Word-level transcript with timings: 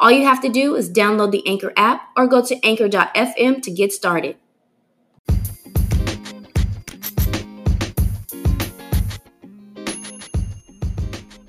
All 0.00 0.10
you 0.10 0.24
have 0.24 0.40
to 0.40 0.48
do 0.48 0.76
is 0.76 0.90
download 0.90 1.30
the 1.30 1.46
Anchor 1.46 1.74
app 1.76 2.08
or 2.16 2.26
go 2.26 2.42
to 2.42 2.66
anchor.fm 2.66 3.60
to 3.60 3.70
get 3.70 3.92
started. 3.92 4.36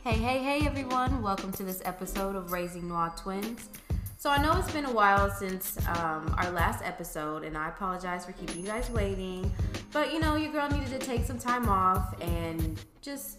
Hey, 0.03 0.17
hey, 0.17 0.43
hey, 0.43 0.67
everyone. 0.67 1.21
Welcome 1.21 1.53
to 1.53 1.63
this 1.63 1.81
episode 1.85 2.35
of 2.35 2.51
Raising 2.51 2.89
Noir 2.89 3.13
Twins. 3.15 3.69
So, 4.17 4.29
I 4.29 4.43
know 4.43 4.51
it's 4.59 4.71
been 4.73 4.83
a 4.83 4.91
while 4.91 5.29
since 5.31 5.77
um, 5.87 6.35
our 6.37 6.51
last 6.51 6.83
episode, 6.83 7.45
and 7.45 7.57
I 7.57 7.69
apologize 7.69 8.25
for 8.25 8.33
keeping 8.33 8.59
you 8.59 8.67
guys 8.67 8.89
waiting. 8.89 9.49
But, 9.93 10.11
you 10.11 10.19
know, 10.19 10.35
your 10.35 10.51
girl 10.51 10.69
needed 10.69 10.89
to 10.89 10.99
take 10.99 11.23
some 11.23 11.39
time 11.39 11.69
off 11.69 12.21
and 12.21 12.77
just 13.01 13.37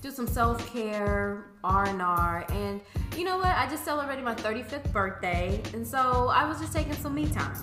do 0.00 0.10
some 0.10 0.26
self-care 0.26 1.44
r&r 1.62 2.46
and 2.50 2.80
you 3.16 3.24
know 3.24 3.36
what? 3.36 3.54
I 3.56 3.68
just 3.68 3.84
celebrated 3.84 4.24
my 4.24 4.34
35th 4.34 4.92
birthday 4.92 5.60
and 5.74 5.86
so 5.86 6.30
i 6.32 6.46
was 6.48 6.58
just 6.58 6.72
taking 6.72 6.94
some 6.94 7.14
me 7.14 7.28
time. 7.28 7.54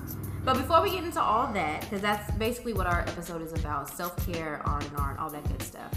But 0.45 0.55
before 0.55 0.81
we 0.81 0.91
get 0.91 1.03
into 1.03 1.21
all 1.21 1.51
that 1.53 1.81
because 1.81 2.01
that's 2.01 2.31
basically 2.37 2.73
what 2.73 2.87
our 2.87 3.01
episode 3.01 3.41
is 3.41 3.53
about 3.53 3.89
self-care 3.89 4.61
r&r 4.66 5.09
and 5.09 5.19
all 5.19 5.29
that 5.29 5.47
good 5.47 5.61
stuff. 5.61 5.91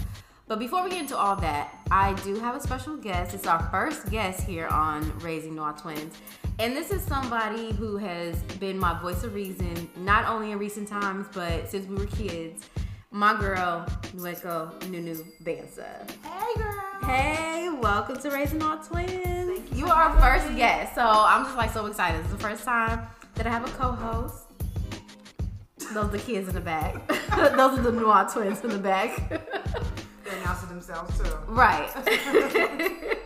But 0.47 0.59
before 0.59 0.83
we 0.83 0.89
get 0.89 1.01
into 1.01 1.15
all 1.17 1.35
that 1.37 1.75
i 1.91 2.13
do 2.23 2.39
have 2.39 2.55
a 2.55 2.59
special 2.59 2.97
guest. 2.97 3.35
It's 3.35 3.47
our 3.47 3.69
first 3.69 4.09
guest 4.09 4.47
here 4.47 4.67
on 4.67 5.17
raising 5.19 5.55
noir 5.55 5.75
twins 5.79 6.17
and 6.59 6.75
this 6.75 6.91
is 6.91 7.03
somebody 7.03 7.71
who 7.71 7.97
has 7.97 8.41
been 8.59 8.77
my 8.79 8.99
voice 8.99 9.23
of 9.23 9.35
reason 9.35 9.89
not 9.97 10.27
only 10.27 10.51
in 10.51 10.59
recent 10.59 10.87
times 10.87 11.27
but 11.33 11.69
since 11.69 11.87
we 11.87 11.95
were 11.95 12.07
kids 12.07 12.67
my 13.11 13.37
girl, 13.39 13.85
Nweko 14.15 14.89
Nunu 14.89 15.15
Bansa. 15.43 16.09
Hey, 16.23 16.53
girl. 16.61 16.81
Hey, 17.03 17.69
welcome 17.81 18.17
to 18.19 18.29
Raising 18.29 18.59
Noir 18.59 18.79
Twins. 18.87 19.11
Thank 19.11 19.71
you 19.71 19.77
You 19.79 19.85
are 19.87 20.03
our 20.09 20.19
first 20.19 20.49
me. 20.49 20.57
guest, 20.57 20.95
so 20.95 21.01
I'm 21.03 21.43
just 21.45 21.57
like 21.57 21.71
so 21.71 21.85
excited. 21.87 22.21
It's 22.21 22.31
the 22.31 22.37
first 22.37 22.63
time 22.63 23.07
that 23.35 23.45
I 23.45 23.49
have 23.49 23.65
a 23.67 23.71
co-host. 23.71 24.45
Those 25.93 26.05
are 26.05 26.07
the 26.07 26.19
kids 26.19 26.47
in 26.47 26.55
the 26.55 26.61
back. 26.61 27.05
Those 27.35 27.79
are 27.79 27.81
the 27.81 27.91
Noir 27.91 28.27
twins 28.31 28.63
in 28.63 28.69
the 28.69 28.77
back. 28.77 29.29
They 29.29 30.37
announced 30.37 30.63
it 30.63 30.69
themselves 30.69 31.17
too. 31.19 31.35
right. 31.47 31.89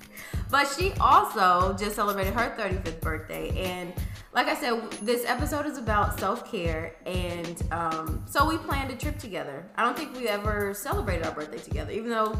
but 0.50 0.64
she 0.78 0.92
also 0.98 1.76
just 1.76 1.94
celebrated 1.96 2.32
her 2.32 2.54
35th 2.58 3.00
birthday 3.00 3.50
and 3.62 3.92
like 4.32 4.46
I 4.46 4.54
said, 4.54 4.90
this 5.02 5.24
episode 5.26 5.66
is 5.66 5.76
about 5.78 6.18
self 6.20 6.50
care, 6.50 6.94
and 7.06 7.62
um, 7.72 8.22
so 8.28 8.48
we 8.48 8.56
planned 8.58 8.90
a 8.90 8.96
trip 8.96 9.18
together. 9.18 9.66
I 9.76 9.82
don't 9.84 9.96
think 9.96 10.14
we 10.16 10.28
ever 10.28 10.72
celebrated 10.74 11.26
our 11.26 11.32
birthday 11.32 11.58
together, 11.58 11.90
even 11.92 12.10
though, 12.10 12.32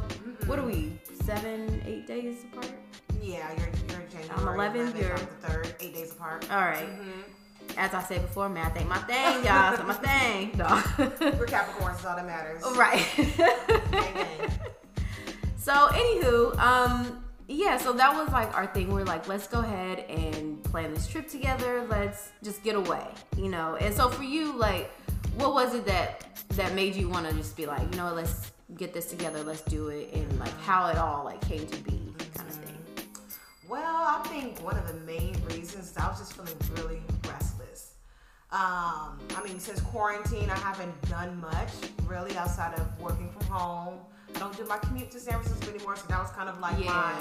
what 0.47 0.59
are 0.59 0.65
we, 0.67 0.93
seven, 1.25 1.83
eight 1.87 2.07
days 2.07 2.45
apart? 2.53 2.71
Yeah, 3.21 3.51
you're 3.59 3.67
you're 3.89 4.07
January. 4.09 4.31
I'm 4.37 4.49
11, 4.49 4.87
11th, 4.93 5.01
you're- 5.01 5.11
the 5.19 5.49
third, 5.49 5.75
eight 5.81 5.95
days 5.95 6.13
apart. 6.13 6.51
All 6.51 6.61
right. 6.61 6.89
Mhm. 6.89 7.23
As 7.77 7.95
I 7.95 8.03
said 8.03 8.23
before, 8.23 8.49
math 8.49 8.77
ain't 8.77 8.89
my 8.89 8.99
thing, 8.99 9.45
y'all. 9.45 9.73
It's 9.75 9.79
not 9.83 9.87
my 9.87 9.95
thing. 9.95 10.53
No. 10.57 10.67
We're 11.39 11.47
Capricorns, 11.47 12.01
is 12.01 12.05
all 12.07 12.17
that 12.17 12.27
matters. 12.27 12.63
right. 12.77 13.07
So, 15.57 15.73
anywho, 15.89 16.57
um, 16.59 17.23
yeah, 17.51 17.77
so 17.77 17.93
that 17.95 18.15
was 18.15 18.29
like 18.33 18.57
our 18.57 18.67
thing. 18.67 18.93
We're 18.93 19.05
like, 19.05 19.27
let's 19.27 19.47
go 19.47 19.61
ahead 19.61 20.01
and 20.09 20.63
plan 20.63 20.95
this 20.95 21.09
trip 21.09 21.29
together. 21.29 21.85
Let's 21.89 22.31
just 22.43 22.63
get 22.63 22.77
away, 22.77 23.07
you 23.37 23.49
know. 23.49 23.77
And 23.81 23.95
so 23.95 24.09
for 24.09 24.23
you, 24.23 24.57
like, 24.57 24.91
what 25.37 25.53
was 25.53 25.75
it 25.75 25.85
that 25.87 26.27
that 26.51 26.75
made 26.75 26.95
you 26.95 27.09
want 27.09 27.29
to 27.29 27.35
just 27.35 27.57
be 27.57 27.67
like, 27.67 27.83
you 27.91 27.99
know, 27.99 28.13
let's 28.15 28.53
get 28.77 28.95
this 28.95 29.07
together, 29.07 29.43
let's 29.43 29.63
do 29.63 29.89
it, 29.89 30.13
and 30.13 30.39
like 30.39 30.57
how 30.61 30.89
it 30.89 30.97
all 30.97 31.25
like 31.25 31.41
came 31.41 31.67
to 31.67 31.77
be, 31.79 32.01
kind 32.35 32.49
of 32.49 32.55
thing. 32.55 32.79
Well, 33.69 33.85
I 33.85 34.23
think 34.29 34.63
one 34.65 34.77
of 34.77 34.87
the 34.87 35.01
main 35.01 35.35
reasons 35.45 35.93
I 35.97 36.09
was 36.09 36.19
just 36.19 36.35
feeling 36.35 36.55
really 36.77 37.03
restless. 37.29 37.95
Um, 38.53 39.19
I 39.37 39.43
mean, 39.45 39.59
since 39.59 39.81
quarantine, 39.81 40.51
I 40.51 40.57
haven't 40.57 41.01
done 41.09 41.41
much 41.41 41.71
really 42.07 42.37
outside 42.37 42.79
of 42.79 43.01
working 43.01 43.29
from 43.31 43.47
home. 43.47 43.95
I 44.35 44.39
don't 44.39 44.57
do 44.57 44.65
my 44.67 44.79
commute 44.79 45.11
to 45.13 45.21
San 45.21 45.35
Francisco 45.41 45.75
anymore, 45.75 45.97
so 45.97 46.07
that 46.09 46.21
was 46.21 46.31
kind 46.31 46.49
of 46.49 46.59
like 46.61 46.79
Yeah. 46.83 46.93
my, 46.93 47.15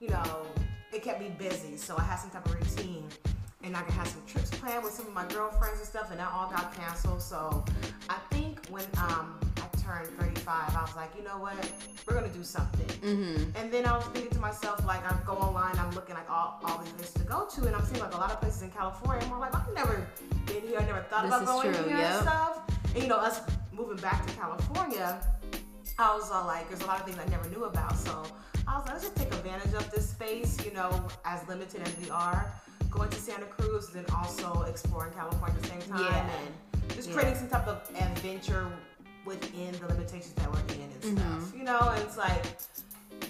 you 0.00 0.08
know, 0.08 0.46
it 0.92 1.02
kept 1.02 1.20
me 1.20 1.32
busy. 1.38 1.76
So 1.76 1.96
I 1.98 2.02
had 2.02 2.16
some 2.16 2.30
type 2.30 2.44
of 2.46 2.54
routine, 2.54 3.06
and 3.62 3.76
I 3.76 3.82
had 3.90 4.06
some 4.08 4.22
trips 4.26 4.50
planned 4.50 4.82
with 4.82 4.92
some 4.92 5.06
of 5.06 5.12
my 5.14 5.26
girlfriends 5.26 5.78
and 5.78 5.88
stuff, 5.88 6.10
and 6.10 6.18
that 6.20 6.30
all 6.32 6.50
got 6.50 6.74
canceled. 6.74 7.22
So 7.22 7.64
I 8.08 8.16
think 8.30 8.66
when 8.68 8.84
um, 8.98 9.38
I 9.58 9.76
turned 9.82 10.08
35, 10.18 10.76
I 10.76 10.82
was 10.82 10.96
like, 10.96 11.10
you 11.16 11.22
know 11.22 11.38
what, 11.38 11.54
we're 12.06 12.14
gonna 12.14 12.28
do 12.28 12.42
something. 12.42 12.86
Mm-hmm. 13.00 13.56
And 13.56 13.70
then 13.72 13.86
I 13.86 13.96
was 13.96 14.06
thinking 14.06 14.30
to 14.32 14.38
myself, 14.40 14.84
like, 14.86 15.04
I 15.04 15.14
go 15.24 15.34
online, 15.34 15.76
I'm 15.78 15.90
looking 15.94 16.14
like 16.16 16.28
all, 16.30 16.60
all 16.64 16.78
these 16.78 16.92
places 16.94 17.14
to 17.14 17.20
go 17.24 17.46
to, 17.54 17.66
and 17.66 17.76
I'm 17.76 17.84
seeing 17.84 18.00
like 18.00 18.14
a 18.14 18.18
lot 18.18 18.32
of 18.32 18.40
places 18.40 18.62
in 18.62 18.70
California. 18.70 19.22
And 19.24 19.32
I'm 19.32 19.40
like, 19.40 19.54
I've 19.54 19.72
never 19.74 20.06
been 20.46 20.62
here, 20.66 20.78
I 20.80 20.84
never 20.86 21.02
thought 21.02 21.24
This 21.24 21.34
about 21.34 21.46
going 21.46 21.72
true, 21.74 21.84
here 21.84 21.98
yep. 21.98 22.12
and 22.14 22.22
stuff. 22.22 22.62
And 22.94 23.02
you 23.04 23.08
know, 23.08 23.18
us 23.18 23.42
moving 23.72 23.98
back 23.98 24.26
to 24.26 24.32
California, 24.34 25.20
I 26.00 26.14
was 26.14 26.30
uh, 26.30 26.44
like, 26.46 26.68
there's 26.68 26.80
a 26.82 26.86
lot 26.86 27.00
of 27.00 27.06
things 27.06 27.18
I 27.18 27.28
never 27.30 27.48
knew 27.50 27.64
about. 27.64 27.96
So 27.96 28.22
I 28.66 28.76
was 28.78 28.84
like, 28.86 28.94
let's 28.94 29.04
just 29.04 29.16
take 29.16 29.28
advantage 29.34 29.74
of 29.74 29.90
this 29.90 30.08
space, 30.10 30.56
you 30.64 30.72
know, 30.72 30.90
as 31.24 31.46
limited 31.48 31.82
as 31.82 31.94
we 32.02 32.10
are. 32.10 32.50
Going 32.90 33.08
to 33.10 33.16
Santa 33.16 33.44
Cruz, 33.46 33.88
then 33.90 34.04
also 34.16 34.62
exploring 34.62 35.12
California 35.12 35.54
at 35.56 35.62
the 35.62 35.68
same 35.68 35.82
time, 35.92 36.00
Yeah. 36.02 36.30
and 36.82 36.90
just 36.96 37.08
Yeah. 37.08 37.14
creating 37.14 37.36
some 37.36 37.48
type 37.48 37.68
of 37.68 37.88
adventure 37.96 38.66
within 39.24 39.72
the 39.80 39.86
limitations 39.88 40.32
that 40.34 40.50
we're 40.52 40.74
in 40.74 40.80
and 40.90 41.02
Mm-hmm. 41.02 41.16
stuff. 41.44 41.54
You 41.56 41.64
know, 41.64 41.78
and 41.94 42.02
it's 42.02 42.16
like 42.16 42.42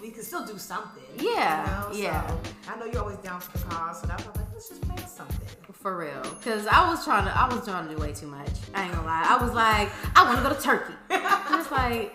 we 0.00 0.10
can 0.10 0.22
still 0.22 0.46
do 0.46 0.56
something. 0.56 1.02
Yeah, 1.18 1.88
You 1.88 1.94
know? 1.94 1.98
yeah. 2.04 2.26
So 2.28 2.38
I 2.72 2.78
know 2.78 2.86
you're 2.86 3.02
always 3.02 3.18
down 3.18 3.40
for 3.40 3.58
the 3.58 3.64
cause, 3.64 4.00
so 4.00 4.06
that's 4.06 4.24
why 4.24 4.32
I'm 4.32 4.40
like, 4.40 4.52
let's 4.54 4.68
just 4.70 4.80
plan 4.82 5.06
something. 5.06 5.48
For 5.72 5.96
real, 5.96 6.22
cause 6.44 6.66
I 6.66 6.88
was 6.88 7.04
trying 7.04 7.24
to, 7.26 7.36
I 7.38 7.52
was 7.52 7.64
trying 7.64 7.88
to 7.88 7.94
do 7.94 8.00
way 8.00 8.12
too 8.12 8.26
much. 8.26 8.50
I 8.74 8.84
ain't 8.84 8.92
gonna 8.92 9.06
lie. 9.06 9.24
I 9.26 9.42
was 9.42 9.52
like, 9.54 9.88
I 10.16 10.24
want 10.24 10.38
to 10.42 10.48
go 10.48 10.54
to 10.54 10.60
Turkey. 10.62 10.94
It's 11.10 11.70
like, 11.70 12.14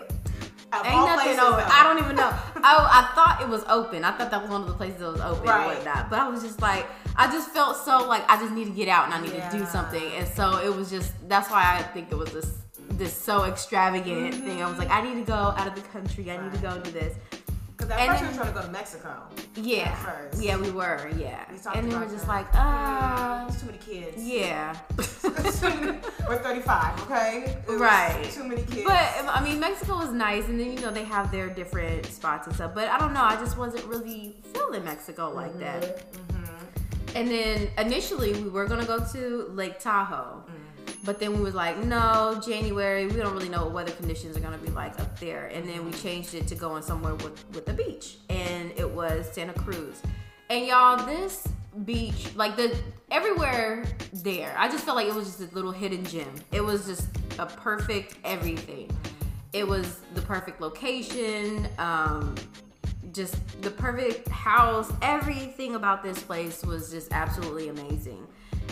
Of 0.81 0.86
Ain't 0.88 0.96
nothing 0.96 1.24
places, 1.36 1.40
open. 1.44 1.66
I 1.68 1.84
don't 1.84 2.00
even 2.03 2.16
know. 2.16 2.30
I, 2.30 2.62
I 2.63 3.16
thought 3.16 3.41
it 3.41 3.47
was 3.50 3.63
open. 3.69 4.03
I 4.03 4.12
thought 4.12 4.31
that 4.31 4.41
was 4.41 4.50
one 4.52 4.62
of 4.62 4.68
the 4.68 4.74
places 4.74 5.00
that 5.00 5.12
was 5.12 5.22
open 5.22 5.47
Right. 5.47 5.68
and 5.68 5.78
whatnot. 5.86 6.09
But 6.09 6.19
I 6.19 6.28
was 6.30 6.41
just 6.44 6.62
like, 6.62 6.86
I 7.16 7.28
just 7.31 7.52
felt 7.52 7.78
so 7.78 8.08
like 8.08 8.24
I 8.30 8.38
just 8.40 8.53
need 8.53 8.66
to 8.66 8.72
get 8.72 8.88
out 8.88 9.06
and 9.06 9.13
I 9.13 9.22
need 9.22 9.31
to 9.31 9.50
do 9.52 9.66
something. 9.66 10.03
And 10.13 10.28
so 10.28 10.58
it 10.59 10.74
was 10.75 10.90
just 10.90 11.12
that's 11.30 11.50
why 11.50 11.78
I 11.80 11.84
think 11.94 12.12
it 12.12 12.16
was 12.16 12.31
this 12.31 12.58
this 12.90 13.13
so 13.13 13.44
extravagant 13.46 14.36
thing. 14.36 14.62
I 14.62 14.69
was 14.69 14.78
like, 14.78 14.90
I 14.91 15.02
need 15.02 15.16
to 15.16 15.25
go 15.25 15.34
out 15.34 15.68
of 15.68 15.75
the 15.75 15.81
country. 15.90 16.30
I 16.31 16.41
need 16.41 16.53
to 16.53 16.59
go 16.62 16.80
do 16.80 16.92
this. 16.92 17.16
Because 17.78 17.92
at 17.92 18.00
and 18.00 18.09
first 18.12 18.22
then- 18.22 18.31
we 18.31 18.38
were 18.38 18.44
trying 18.44 18.53
to 18.53 18.59
go 18.62 18.66
to 18.68 18.72
Mexico. 18.72 19.22
Yeah, 19.56 19.97
yeah, 20.40 20.56
we 20.57 20.72
were, 20.72 21.09
yeah. 21.18 21.44
We 21.52 21.57
And 21.78 21.92
then 21.92 22.00
we're 22.00 22.06
just 22.07 22.25
that. 22.25 22.28
like, 22.30 22.46
ah, 22.53 23.46
There's 23.50 23.63
we're 26.28 26.38
35, 26.38 27.02
okay? 27.03 27.58
Right. 27.68 28.30
Too 28.31 28.44
many 28.44 28.63
kids. 28.63 28.84
But 28.86 29.09
I 29.28 29.41
mean, 29.44 29.59
Mexico 29.59 29.97
was 29.97 30.12
nice, 30.12 30.46
and 30.47 30.59
then 30.59 30.72
you 30.74 30.80
know 30.80 30.91
they 30.91 31.03
have 31.03 31.31
their 31.31 31.50
different 31.50 32.06
spots 32.08 32.47
and 32.47 32.56
stuff. 32.56 32.72
But 32.74 32.90
I 32.90 32.97
don't 32.97 33.13
know, 33.13 33.24
I 33.24 33.36
just 33.36 33.58
wasn't 33.58 33.86
really 33.86 34.36
feeling 34.53 34.84
Mexico 34.84 35.31
like 35.34 35.58
that. 35.59 36.12
Mm-hmm. 36.12 37.18
And 37.18 37.30
then 37.30 37.69
initially 37.78 38.34
we 38.34 38.50
were 38.50 38.66
gonna 38.66 38.86
go 38.86 39.00
to 39.13 39.50
Lake 39.54 39.80
Tahoe, 39.80 40.44
Mm. 40.45 40.95
but 41.06 41.19
then 41.19 41.33
we 41.38 41.42
was 41.42 41.54
like, 41.56 41.77
no, 41.77 42.42
January. 42.45 43.07
We 43.07 43.16
don't 43.18 43.33
really 43.33 43.50
know 43.50 43.63
what 43.63 43.74
weather 43.74 43.92
conditions 43.94 44.36
are 44.36 44.42
gonna 44.42 44.57
be 44.57 44.69
like 44.71 45.00
up 45.00 45.18
there. 45.19 45.45
And 45.48 45.68
then 45.68 45.86
we 45.86 45.92
changed 45.92 46.33
it 46.33 46.48
to 46.48 46.56
going 46.56 46.83
somewhere 46.83 47.16
with 47.16 47.44
with 47.54 47.66
the 47.66 47.74
beach, 47.74 48.18
and 48.30 48.71
it 48.75 48.89
was 48.89 49.28
Santa 49.31 49.54
Cruz. 49.54 50.01
And 50.50 50.66
y'all, 50.68 50.98
this 51.06 51.48
beach, 51.83 52.33
like 52.36 52.56
the 52.56 52.77
everywhere 53.12 53.86
there, 54.13 54.56
I 54.57 54.69
just 54.69 54.86
felt 54.86 54.95
like 54.95 55.07
it 55.07 55.13
was 55.13 55.25
just 55.25 55.51
a 55.51 55.56
little 55.56 55.72
hidden 55.72 56.06
gem. 56.06 56.33
It 56.51 56.62
was 56.62 56.86
just 56.86 57.07
a 57.38 57.45
perfect 57.45 58.16
everything. 58.24 58.89
It 59.54 59.68
was 59.68 60.00
the 60.13 60.22
perfect 60.22 60.62
location. 60.62 61.68
Um, 61.77 62.36
just 63.12 63.62
the 63.62 63.72
perfect 63.72 64.27
house. 64.27 64.92
Everything 65.01 65.75
about 65.75 66.04
this 66.04 66.22
place 66.22 66.63
was 66.63 66.92
just 66.92 67.12
absolutely 67.12 67.69
amazing. 67.69 68.28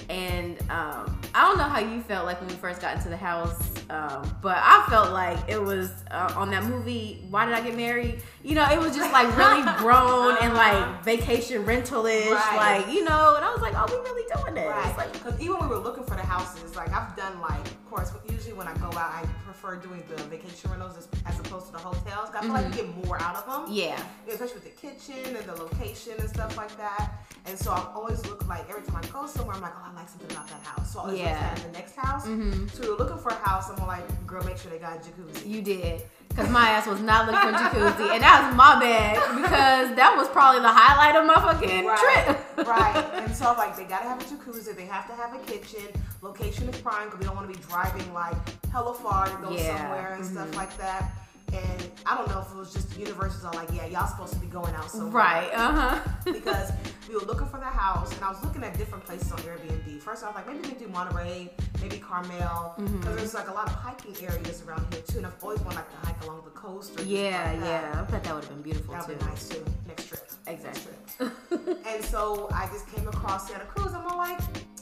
And 0.10 0.60
um, 0.70 1.20
I 1.34 1.48
don't 1.48 1.58
know 1.58 1.64
how 1.64 1.80
you 1.80 2.02
felt 2.02 2.26
like 2.26 2.40
when 2.42 2.50
we 2.50 2.56
first 2.56 2.82
got 2.82 2.96
into 2.98 3.10
the 3.10 3.18
house, 3.18 3.58
um, 3.90 4.36
but 4.42 4.58
I 4.60 4.86
felt 4.90 5.12
like 5.12 5.38
it 5.48 5.62
was 5.62 5.92
uh, 6.12 6.34
on 6.36 6.52
that 6.52 6.64
movie. 6.66 7.26
Why 7.30 7.46
did 7.46 7.54
I 7.56 7.62
get 7.62 7.76
married? 7.76 8.22
You 8.44 8.56
know, 8.56 8.70
it 8.70 8.80
was 8.80 8.96
just 8.96 9.12
like 9.14 9.36
really 9.38 9.62
grown 9.78 10.38
and 10.42 10.54
like 10.54 11.04
vacation 11.04 11.66
rental 11.66 12.06
ish, 12.06 12.30
Right. 12.30 12.84
like 12.86 12.94
you 12.94 13.04
know. 13.04 13.36
And 13.36 13.46
I 13.46 13.52
was 13.52 13.62
like, 13.62 13.74
oh, 13.76 13.86
we 13.90 13.96
really 14.10 14.28
doing 14.36 14.56
this? 14.56 14.68
Right. 14.70 14.98
Like, 14.98 15.14
Because 15.14 15.40
even 15.40 15.58
when 15.58 15.70
we 15.70 15.76
were 15.76 15.82
looking 15.82 16.04
for 16.04 16.16
the 16.16 16.22
houses, 16.26 16.76
like 16.76 16.92
I've 16.94 17.16
done 17.16 17.40
like, 17.40 17.66
of 17.66 17.90
course, 17.90 18.12
usually 18.44 18.58
when 18.58 18.68
I 18.68 18.74
go 18.78 18.88
out, 18.98 18.98
I 18.98 19.26
prefer 19.46 19.78
doing 19.78 20.04
the 20.10 20.22
vacation 20.24 20.70
rentals 20.70 20.98
as, 20.98 21.08
as 21.26 21.40
opposed 21.40 21.68
to 21.68 21.72
the 21.72 21.78
hotels. 21.78 22.30
I 22.36 22.42
feel 22.42 22.52
like 22.52 22.66
you 22.76 22.84
get 22.84 23.06
more 23.06 23.22
out 23.22 23.36
of 23.38 23.46
them. 23.46 23.62
Mm-hmm. 23.66 23.74
Yeah. 23.74 24.04
Especially 24.28 24.56
with 24.56 24.64
the 24.66 24.88
kitchen 24.88 25.36
and 25.36 25.46
the 25.46 25.54
location 25.56 26.14
and 26.20 26.30
stuff 26.30 26.58
like 26.58 26.76
that. 26.78 27.12
And 27.46 27.58
so 27.58 27.72
I 27.72 27.86
always 27.96 28.26
look 28.26 28.46
like 28.48 28.70
every 28.70 28.82
time 28.84 28.98
I 29.02 29.08
go 29.08 29.28
somewhere, 29.28 29.56
I'm 29.56 29.62
like, 29.62 29.74
oh, 29.78 29.90
I 29.92 29.96
like 29.96 30.10
something 30.10 30.30
about 30.32 30.48
that 30.50 30.62
house. 30.64 30.92
So 30.94 31.00
I 31.00 31.04
always 31.04 31.20
Yeah. 31.20 31.32
look 31.56 31.60
at 31.60 31.66
the 31.72 31.72
next 31.78 31.96
house. 31.96 32.24
So 32.26 32.82
we 32.82 32.90
were 32.90 32.96
looking 32.98 33.18
for 33.18 33.30
a 33.30 33.36
house, 33.36 33.70
we're 33.80 33.86
like, 33.88 34.28
girl, 34.28 34.44
make 34.44 34.58
sure 34.58 34.72
they 34.72 34.78
got 34.80 34.98
a 34.98 35.00
jacuzzi. 35.00 35.48
You 35.48 35.62
did. 35.62 36.02
Because 36.34 36.50
my 36.50 36.70
ass 36.70 36.88
was 36.88 37.00
not 37.00 37.28
looking 37.28 37.42
for 37.42 37.52
jacuzzi. 37.58 38.10
And 38.16 38.24
that 38.24 38.48
was 38.48 38.56
my 38.56 38.80
bad. 38.80 39.14
Because 39.36 39.96
that 39.96 40.16
was 40.18 40.28
probably 40.30 40.62
the 40.62 40.72
highlight 40.72 41.16
of 41.16 41.26
my 41.28 41.36
fucking 41.36 41.86
trip. 41.86 42.68
right. 42.68 43.10
And 43.24 43.36
so 43.36 43.54
like 43.58 43.76
they 43.78 43.84
gotta 43.84 44.08
have 44.08 44.20
a 44.20 44.24
jacuzzi, 44.26 44.76
they 44.76 44.86
have 44.86 45.08
to 45.08 45.14
have 45.14 45.34
a 45.36 45.40
kitchen. 45.46 45.86
Location 46.22 46.68
is 46.70 46.80
prime 46.82 47.06
because 47.06 47.20
we 47.20 47.26
don't 47.26 47.36
want 47.36 47.52
to 47.52 47.58
be 47.58 47.64
driving 47.68 48.12
like 48.14 48.36
hella 48.72 48.94
far 48.96 49.28
to 49.28 49.38
go 49.44 49.52
Yeah. 49.52 49.78
somewhere 49.78 50.14
and 50.16 50.24
Mm-hmm. 50.24 50.34
stuff 50.34 50.56
like 50.56 50.76
that. 50.78 51.12
And 51.54 51.90
I 52.08 52.18
don't 52.18 52.28
know 52.30 52.42
if 52.42 52.50
it 52.52 52.58
was 52.58 52.74
just 52.74 52.90
the 52.92 53.00
universes 53.02 53.46
are 53.46 53.54
like, 53.54 53.70
yeah, 53.72 53.86
y'all 53.86 54.08
supposed 54.08 54.34
to 54.34 54.40
be 54.40 54.48
going 54.48 54.74
out 54.74 54.90
somewhere. 54.90 55.12
Right. 55.12 55.52
Uh 55.54 55.72
huh. 55.72 56.00
because 56.34 56.72
we 57.08 57.16
were 57.16 57.22
looking 57.22 57.48
for 57.48 57.58
the 57.60 57.66
house 57.66 58.14
and 58.16 58.24
I 58.24 58.30
was 58.30 58.42
looking 58.44 58.64
at 58.64 58.78
different 58.78 59.06
places 59.06 59.32
on 59.32 59.40
Airbnb. 59.40 60.02
First, 60.02 60.24
I 60.24 60.28
was 60.28 60.36
like, 60.36 60.48
maybe 60.48 60.60
we 60.60 60.70
can 60.70 60.78
do 60.80 60.88
Monterey, 60.88 61.52
maybe 61.82 61.98
Carmel, 61.98 62.74
because 62.78 62.92
Mm-hmm. 62.94 63.16
there's 63.16 63.34
like 63.34 63.50
a 63.50 63.54
lot 63.54 63.68
of 63.68 63.74
hiking 63.74 64.16
areas 64.26 64.64
around 64.68 64.86
here 64.94 65.02
too. 65.04 65.18
And 65.18 65.28
I've 65.28 65.44
always 65.44 65.60
wanted 65.62 65.78
like 65.78 65.90
to 66.02 66.08
hike 66.08 66.24
along 66.24 66.42
the 66.46 66.52
coast. 66.52 67.00
Or 67.00 67.04
Yeah, 67.04 67.52
like 67.54 67.62
yeah. 67.66 67.96
I 68.08 68.12
bet 68.12 68.24
that 68.24 68.34
would 68.36 68.44
have 68.46 68.54
been 68.54 68.62
beautiful 68.62 68.94
That 68.94 69.08
would 69.08 69.20
too. 69.20 69.26
be 69.26 69.32
nice 69.32 69.50
too. 69.50 69.66
Next 69.88 70.08
trip. 70.08 70.30
Exactly. 70.48 70.92
Next 71.02 71.18
trip. 71.50 71.80
and 71.88 72.04
so 72.06 72.48
I 72.54 72.68
just 72.68 72.88
came 72.94 73.08
across 73.08 73.50
Santa 73.50 73.66
Cruz. 73.66 73.94
I'm 73.94 74.06
all 74.08 74.18
like, 74.18 74.40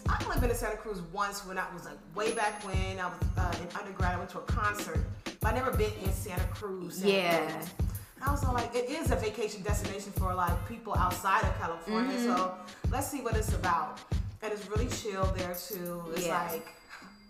I've 0.10 0.26
only 0.26 0.40
been 0.40 0.50
to 0.50 0.56
Santa 0.56 0.78
Cruz 0.78 1.02
once 1.14 1.46
when 1.46 1.58
I 1.58 1.66
was 1.74 1.86
like 1.86 1.98
way 2.16 2.34
back 2.34 2.64
when 2.66 3.00
I 3.00 3.08
was 3.08 3.18
uh, 3.38 3.54
in 3.62 3.78
undergrad. 3.80 4.16
I 4.16 4.18
went 4.18 4.30
to 4.32 4.40
a 4.40 4.44
concert, 4.44 5.00
but 5.40 5.54
I 5.54 5.56
never 5.56 5.72
been 5.72 5.92
in 6.04 6.12
Santa 6.14 6.44
Cruz. 6.46 6.98
Santa 6.98 7.12
Yeah. 7.14 7.52
Cruz. 7.52 7.70
And 8.22 8.30
I 8.30 8.32
was 8.32 8.46
all 8.46 8.54
like, 8.54 8.76
it 8.76 8.88
is 8.90 9.10
a 9.12 9.16
vacation 9.16 9.64
destination 9.64 10.12
for 10.12 10.34
like 10.34 10.54
people 10.70 10.94
outside 10.96 11.44
of 11.44 11.58
California. 11.60 12.16
Mm-hmm. 12.18 12.26
So 12.36 12.54
let's 12.92 13.08
see 13.08 13.22
what 13.22 13.36
it's 13.36 13.54
about. 13.54 14.00
And 14.44 14.54
it's 14.54 14.70
really 14.70 14.88
chill 14.88 15.26
there 15.38 15.56
too. 15.56 16.04
It's 16.14 16.28
Yeah. 16.28 16.48
like 16.52 16.68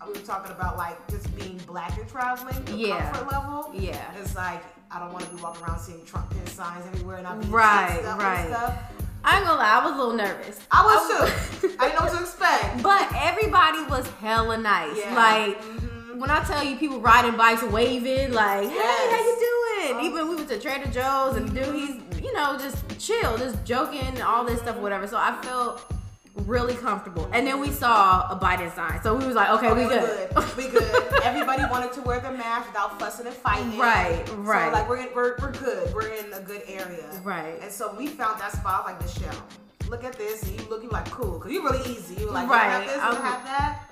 we 0.06 0.12
were 0.12 0.18
talking 0.26 0.52
about 0.52 0.76
like 0.76 0.96
just 1.08 1.34
being 1.36 1.58
black 1.66 1.96
and 1.98 2.06
traveling, 2.08 2.62
the 2.66 2.72
Yeah. 2.72 3.10
comfort 3.10 3.32
level. 3.32 3.70
Yeah. 3.74 3.96
It's 4.20 4.34
like 4.36 4.62
I 4.90 4.98
don't 4.98 5.12
want 5.14 5.24
to 5.24 5.34
be 5.34 5.40
walking 5.42 5.64
around 5.64 5.78
seeing 5.80 6.04
Trump 6.04 6.28
pin 6.30 6.46
signs 6.46 6.84
everywhere 6.92 7.16
and 7.16 7.26
I 7.26 7.36
be 7.36 7.46
Right, 7.48 7.98
stuff 8.00 8.18
right. 8.20 8.38
and 8.40 8.48
stuff. 8.54 8.78
I 9.24 9.36
ain't 9.38 9.46
gonna 9.46 9.58
lie, 9.58 9.80
I 9.80 9.84
was 9.84 9.94
a 9.94 9.96
little 9.96 10.14
nervous. 10.14 10.58
I 10.70 10.82
was 10.84 11.08
too. 11.08 11.68
I 11.80 11.86
didn't 11.88 11.98
know 12.00 12.04
what 12.06 12.12
to 12.12 12.20
expect. 12.20 12.82
But 12.82 13.08
everybody 13.14 13.82
was 13.88 14.06
hella 14.20 14.58
nice. 14.58 14.98
Yeah. 14.98 15.14
Like 15.14 15.62
Mhm. 15.62 16.16
when 16.18 16.28
I 16.28 16.42
tell 16.44 16.62
you 16.62 16.76
people 16.76 17.00
riding 17.00 17.36
bikes 17.36 17.62
waving, 17.62 18.32
like, 18.32 18.68
hey, 18.68 19.10
how 19.10 19.16
you 19.16 19.36
doing? 19.40 19.61
Even 20.00 20.28
we 20.28 20.36
went 20.36 20.48
to 20.48 20.58
Trader 20.60 20.90
Joe's 20.90 21.36
and 21.36 21.52
dude, 21.54 21.74
he's, 21.74 22.22
you 22.22 22.32
know, 22.32 22.56
just 22.58 22.98
chill, 22.98 23.36
just 23.36 23.64
joking, 23.64 24.20
all 24.22 24.44
this 24.44 24.60
stuff, 24.60 24.76
whatever. 24.76 25.06
So 25.06 25.16
I 25.16 25.36
felt 25.42 25.92
really 26.34 26.74
comfortable. 26.74 27.28
And 27.32 27.46
then 27.46 27.60
we 27.60 27.70
saw 27.70 28.28
a 28.30 28.38
Biden 28.38 28.74
sign. 28.74 29.02
So 29.02 29.14
we 29.14 29.26
was 29.26 29.34
like, 29.34 29.50
okay, 29.50 29.72
we 29.72 29.84
Okay, 29.84 30.28
good. 30.34 30.56
We 30.56 30.68
good. 30.68 31.12
Everybody 31.24 31.62
wanted 31.70 31.92
to 31.94 32.02
wear 32.02 32.20
their 32.20 32.32
mask 32.32 32.68
without 32.68 32.98
fussing 32.98 33.26
and 33.26 33.34
fighting. 33.34 33.78
Right, 33.78 34.24
right. 34.36 34.72
So 34.72 34.78
like 34.78 34.88
we're 34.88 34.96
in, 34.98 35.08
we're, 35.14 35.36
we're 35.38 35.52
good. 35.52 35.94
We're 35.94 36.08
in 36.08 36.32
a 36.32 36.40
good 36.40 36.62
area. 36.66 37.20
Right. 37.22 37.58
And 37.60 37.70
so 37.70 37.94
we 37.96 38.06
found 38.06 38.40
that 38.40 38.52
spot 38.52 38.86
like 38.86 39.00
Michelle. 39.00 39.42
Look 39.88 40.04
at 40.04 40.14
this, 40.14 40.42
and 40.44 40.58
you 40.58 40.66
look, 40.70 40.82
you 40.82 40.88
like 40.88 41.10
cool, 41.10 41.38
cause 41.38 41.52
you're 41.52 41.62
really 41.62 41.86
easy. 41.90 42.14
You 42.14 42.26
were 42.26 42.32
like, 42.32 42.48
Right, 42.48 42.64
you 42.64 42.70
have 42.70 42.86
this, 42.86 42.98
I 42.98 43.10
you 43.10 43.16
have 43.16 43.44
that. 43.44 43.90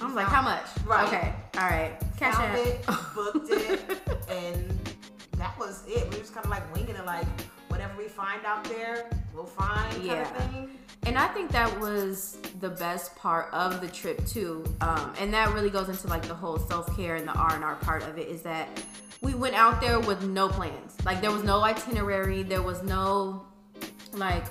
I 0.00 0.06
was 0.06 0.14
like, 0.14 0.26
how 0.26 0.42
much? 0.42 0.66
Right. 0.84 1.06
Okay. 1.08 1.34
All 1.56 1.68
right. 1.68 1.92
Cash 2.16 2.34
found 2.34 2.52
out. 2.52 2.66
it, 2.66 2.86
booked 3.14 3.50
it, 3.50 3.80
and 4.28 4.83
that 5.36 5.58
was 5.58 5.82
it. 5.86 6.10
We 6.12 6.20
was 6.20 6.30
kind 6.30 6.44
of 6.44 6.50
like 6.50 6.72
winging 6.74 6.96
it, 6.96 7.04
like 7.06 7.26
whatever 7.68 7.92
we 7.98 8.08
find 8.08 8.44
out 8.44 8.64
there, 8.64 9.08
we'll 9.34 9.44
find 9.44 9.90
kind 9.92 10.04
Yeah. 10.04 10.22
of 10.22 10.50
thing. 10.52 10.70
And 11.06 11.18
I 11.18 11.26
think 11.28 11.50
that 11.50 11.78
was 11.80 12.38
the 12.60 12.70
best 12.70 13.14
part 13.16 13.52
of 13.52 13.80
the 13.80 13.88
trip 13.88 14.24
too. 14.26 14.64
Um, 14.80 15.12
and 15.18 15.34
that 15.34 15.52
really 15.52 15.68
goes 15.70 15.88
into 15.88 16.06
like 16.06 16.22
the 16.22 16.34
whole 16.34 16.58
self 16.58 16.96
care 16.96 17.16
and 17.16 17.26
the 17.28 17.32
R 17.32 17.54
and 17.54 17.64
R 17.64 17.74
part 17.76 18.02
of 18.04 18.16
it. 18.18 18.28
Is 18.28 18.42
that 18.42 18.68
we 19.20 19.34
went 19.34 19.54
out 19.54 19.80
there 19.80 20.00
with 20.00 20.22
no 20.24 20.48
plans. 20.48 20.96
Like 21.04 21.20
there 21.20 21.32
was 21.32 21.42
no 21.44 21.62
itinerary. 21.62 22.42
There 22.42 22.62
was 22.62 22.82
no 22.82 23.44
like 24.12 24.44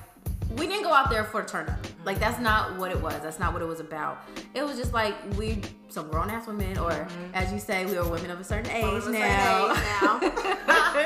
we 0.57 0.67
didn't 0.67 0.83
go 0.83 0.94
out 0.94 1.09
there 1.09 1.23
for 1.23 1.41
a 1.41 1.45
turn 1.45 1.67
up. 1.69 1.79
Like 2.05 2.19
that's 2.19 2.39
not 2.39 2.77
what 2.77 2.91
it 2.91 3.01
was. 3.01 3.19
That's 3.21 3.39
not 3.39 3.53
what 3.53 3.61
it 3.61 3.67
was 3.67 3.79
about. 3.79 4.23
It 4.53 4.63
was 4.63 4.77
just 4.77 4.94
like 4.94 5.15
we 5.38 5.61
some 5.89 6.09
grown 6.09 6.29
ass 6.29 6.47
women, 6.47 6.77
or 6.77 7.07
as 7.33 7.51
you 7.51 7.59
say, 7.59 7.85
we 7.85 7.97
were 7.97 8.07
women 8.07 8.31
of 8.31 8.39
a 8.39 8.44
certain 8.44 8.71
age 8.71 8.83
a 8.85 9.01
certain 9.01 9.13
now. 9.19 10.19
age 10.21 10.33
now. 10.67 11.05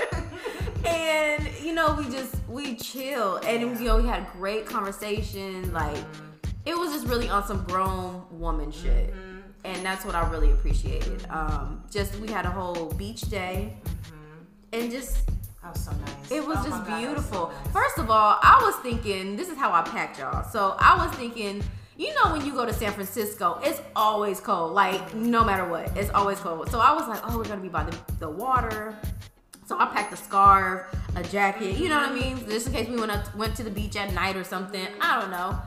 and 0.86 1.50
you 1.64 1.74
know, 1.74 1.96
we 1.98 2.06
just 2.10 2.36
we 2.48 2.76
chill, 2.76 3.38
and 3.38 3.62
you 3.80 3.86
know, 3.86 3.98
we 3.98 4.08
had 4.08 4.28
great 4.34 4.66
conversation. 4.66 5.72
Like 5.74 5.98
it 6.66 6.78
was 6.78 6.92
just 6.92 7.08
really 7.08 7.30
on 7.30 7.46
some 7.46 7.64
grown 7.66 8.24
woman 8.32 8.72
shit, 8.72 9.14
Mm-hmm. 9.14 9.38
and 9.66 9.86
that's 9.86 10.04
what 10.06 10.16
I 10.16 10.30
really 10.30 10.52
appreciated. 10.52 11.26
Um, 11.30 11.84
just 11.92 12.16
we 12.20 12.28
had 12.30 12.46
a 12.46 12.52
whole 12.52 12.92
beach 12.94 13.22
day, 13.22 13.78
and 14.74 14.92
just 14.92 15.30
So 15.74 15.92
nice. 15.92 16.32
it 16.32 16.46
was 16.46 16.58
Oh 16.60 16.64
just 16.64 16.70
God, 16.70 16.80
was 16.80 16.88
so 16.88 16.98
beautiful. 16.98 17.48
nice. 17.64 17.74
First 17.74 17.98
of 18.00 18.10
all, 18.10 18.38
I 18.42 18.60
was 18.64 18.76
thinking 18.78 19.36
this 19.36 19.50
is 19.50 19.58
how 19.58 19.72
I 19.72 19.82
packed 19.82 20.20
y'all. 20.20 20.44
So 20.50 20.76
I 20.80 21.06
was 21.06 21.16
thinking, 21.18 21.64
you 21.98 22.14
know, 22.16 22.32
when 22.32 22.46
you 22.46 22.54
go 22.54 22.66
to 22.66 22.74
San 22.74 22.92
Francisco, 22.94 23.60
it's 23.64 23.82
always 23.96 24.40
cold. 24.40 24.74
Like 24.74 25.14
no 25.14 25.44
matter 25.44 25.68
what, 25.68 25.96
it's 25.98 26.10
always 26.12 26.40
cold. 26.40 26.70
So 26.70 26.80
I 26.80 26.94
was 26.94 27.08
like, 27.08 27.22
oh, 27.30 27.38
we're 27.38 27.46
gonna 27.46 27.62
be 27.62 27.70
by 27.70 27.84
the, 27.84 27.98
the 28.20 28.30
water. 28.30 28.96
So 29.66 29.78
I 29.78 29.88
packed 29.88 30.14
a 30.14 30.18
scarf, 30.18 30.86
a 31.18 31.24
jacket, 31.24 31.78
you 31.78 31.90
know 31.90 31.98
what 31.98 32.10
I 32.10 32.14
mean, 32.14 32.38
just 32.50 32.68
in 32.68 32.74
case 32.74 32.88
we 32.88 32.96
went 32.96 33.12
up, 33.12 33.36
went 33.36 33.54
to 33.58 33.64
the 33.64 33.70
beach 33.70 33.98
at 33.98 34.14
night 34.14 34.38
or 34.38 34.46
something. 34.46 34.88
I 35.02 35.20
don't 35.20 35.30
know. 35.32 35.60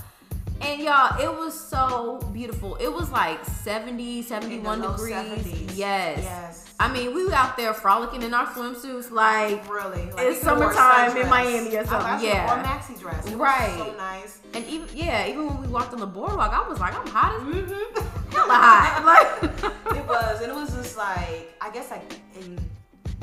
And 0.61 0.83
y'all, 0.83 1.19
it 1.21 1.31
was 1.39 1.59
so 1.59 2.19
beautiful. 2.33 2.77
It 2.77 2.93
was 2.93 3.11
like 3.11 3.45
70, 3.45 4.23
71 4.23 4.81
low 4.81 4.93
degrees. 4.93 5.15
70s. 5.15 5.77
Yes. 5.77 6.19
Yes. 6.23 6.67
I 6.79 6.91
mean, 6.93 7.15
we 7.15 7.27
were 7.27 7.35
out 7.35 7.57
there 7.59 7.75
frolicking 7.75 8.23
in 8.23 8.33
our 8.33 8.47
swimsuits 8.47 9.11
like 9.11 9.69
Really, 9.71 10.11
like, 10.13 10.27
It's 10.27 10.43
you 10.43 10.49
could've 10.49 10.59
wore 10.59 10.71
a 10.71 10.75
summertime 10.75 11.17
in. 11.17 11.29
Miami 11.29 11.77
or 11.77 11.81
I- 11.81 11.83
I 11.83 11.85
something, 11.87 12.29
yeah. 12.29 12.61
a 12.61 12.65
maxi 12.65 12.99
dress. 12.99 13.27
It 13.27 13.37
Right. 13.37 13.75
so 13.79 13.93
nice. 13.99 14.41
And 14.55 14.65
even 14.67 14.89
yeah, 14.95 15.27
even 15.27 15.47
when 15.47 15.61
we 15.61 15.69
walked 15.69 15.93
on 15.93 16.01
the 16.01 16.07
boardwalk, 16.07 16.53
I 16.53 16.67
was 16.69 16.79
like, 16.81 16.95
I'm 16.99 17.07
hot 17.07 17.35
as 17.37 17.43
Mm-hmm. 17.43 18.31
hella 18.33 18.55
hot. 18.55 19.05
Like 19.91 19.97
it 19.99 20.07
was, 20.09 20.41
and 20.43 20.53
it 20.53 20.55
was 20.55 20.75
just 20.75 20.97
like 20.97 21.55
I 21.61 21.71
guess 21.71 21.91
like 21.91 22.11
in 22.41 22.59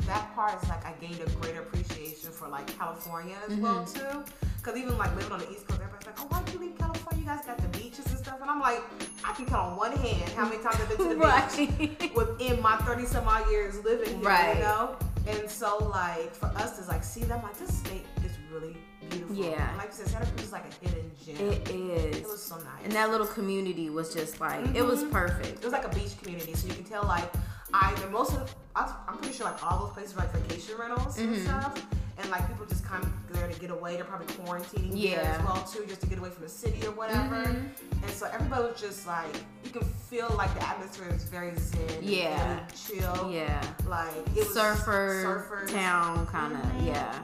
that 0.06 0.32
part, 0.34 0.54
it's 0.54 0.68
like 0.68 0.84
I 0.86 0.92
gained 1.00 1.20
a 1.20 1.28
greater 1.40 1.60
appreciation 1.62 2.30
for 2.30 2.46
like 2.48 2.66
California 2.78 3.36
as 3.48 3.56
well 3.56 3.84
Mm-hmm. 3.84 4.22
too. 4.22 4.24
Because 4.68 4.82
even 4.82 4.98
like 4.98 5.16
living 5.16 5.32
on 5.32 5.38
the 5.38 5.50
East 5.50 5.66
Coast, 5.66 5.80
everybody's 5.80 6.06
like, 6.06 6.20
"Oh, 6.20 6.26
why 6.28 6.42
do 6.42 6.52
you 6.52 6.58
leave 6.58 6.76
California? 6.76 7.20
You 7.20 7.26
guys 7.26 7.46
got 7.46 7.56
the 7.56 7.68
beaches 7.78 8.04
and 8.04 8.18
stuff." 8.18 8.38
And 8.42 8.50
I'm 8.50 8.60
like, 8.60 8.82
I 9.24 9.32
can 9.32 9.46
count 9.46 9.72
on 9.72 9.76
one 9.78 9.92
hand 9.96 10.30
how 10.36 10.46
many 10.46 10.62
times 10.62 10.76
I've 10.78 10.88
been 10.90 10.98
to 10.98 11.04
the 11.04 11.14
beach 11.78 11.98
right. 12.00 12.14
within 12.14 12.60
my 12.60 12.76
30 12.76 13.06
some 13.06 13.26
odd 13.26 13.50
years 13.50 13.82
living 13.82 14.16
here, 14.18 14.28
Right. 14.28 14.56
you 14.56 14.62
know? 14.64 14.96
And 15.26 15.48
so, 15.48 15.78
like, 15.90 16.34
for 16.34 16.46
us 16.56 16.78
to 16.78 16.86
like 16.86 17.02
see 17.02 17.22
them, 17.22 17.42
like, 17.42 17.56
this 17.58 17.78
state 17.78 18.04
is 18.26 18.32
really 18.52 18.76
beautiful. 19.08 19.36
Yeah. 19.36 19.70
And 19.70 19.78
like 19.78 19.86
you 19.88 19.94
said, 19.94 20.08
Santa 20.08 20.26
Cruz 20.32 20.42
is 20.48 20.52
like 20.52 20.64
a 20.70 20.84
hidden 20.86 21.10
gem. 21.24 21.36
It 21.50 21.70
is. 21.70 22.16
It 22.18 22.28
was 22.28 22.42
so 22.42 22.56
nice. 22.56 22.66
and 22.84 22.92
that 22.92 23.08
little 23.10 23.26
community 23.26 23.88
was 23.88 24.12
just 24.12 24.38
like 24.38 24.66
it 24.76 24.82
was 24.84 25.02
Mhm. 25.02 25.10
perfect. 25.12 25.60
it 25.60 25.64
was 25.64 25.72
like 25.72 25.86
a 25.86 25.94
beach 25.94 26.20
community, 26.20 26.52
so 26.52 26.68
you 26.68 26.74
can 26.74 26.84
tell 26.84 27.04
like 27.04 27.32
either 27.72 28.08
most 28.10 28.32
of 28.34 28.54
I'm 28.76 29.18
pretty 29.18 29.34
sure 29.34 29.46
like 29.46 29.60
all 29.64 29.86
those 29.86 29.92
places 29.94 30.16
like 30.16 30.32
vacation 30.32 30.76
rentals 30.78 31.18
and 31.18 31.34
Mhm. 31.34 31.42
stuff, 31.44 31.84
and 32.18 32.30
like 32.30 32.46
people 32.46 32.64
just 32.66 32.84
come 32.84 33.02
there 33.30 33.48
to 33.48 33.58
get 33.58 33.70
away. 33.70 33.96
They're 33.96 34.04
probably 34.04 34.28
quarantining 34.36 34.92
there 34.92 35.20
Yeah. 35.22 35.36
as 35.36 35.44
well 35.44 35.64
too, 35.64 35.84
just 35.86 36.00
to 36.02 36.06
get 36.06 36.18
away 36.18 36.30
from 36.30 36.44
the 36.44 36.48
city 36.48 36.86
or 36.86 36.92
whatever. 36.92 37.36
Mhm. 37.42 37.70
And 38.02 38.10
so 38.12 38.26
everybody 38.26 38.68
was 38.70 38.80
just 38.80 39.04
like 39.06 39.34
you 39.64 39.70
can 39.70 39.82
feel 40.08 40.32
like 40.38 40.54
the 40.54 40.64
atmosphere 40.66 41.08
is 41.08 41.24
very 41.24 41.52
zen, 41.58 41.80
Yeah. 42.00 42.54
really 42.54 43.00
chill. 43.00 43.30
Yeah. 43.32 43.60
Like 43.86 44.14
it 44.36 44.46
Surfer 44.52 45.24
surfers. 45.66 45.72
town 45.72 46.24
kind 46.28 46.52
of 46.54 46.60
Mhm. 46.60 46.86
yeah, 46.86 47.18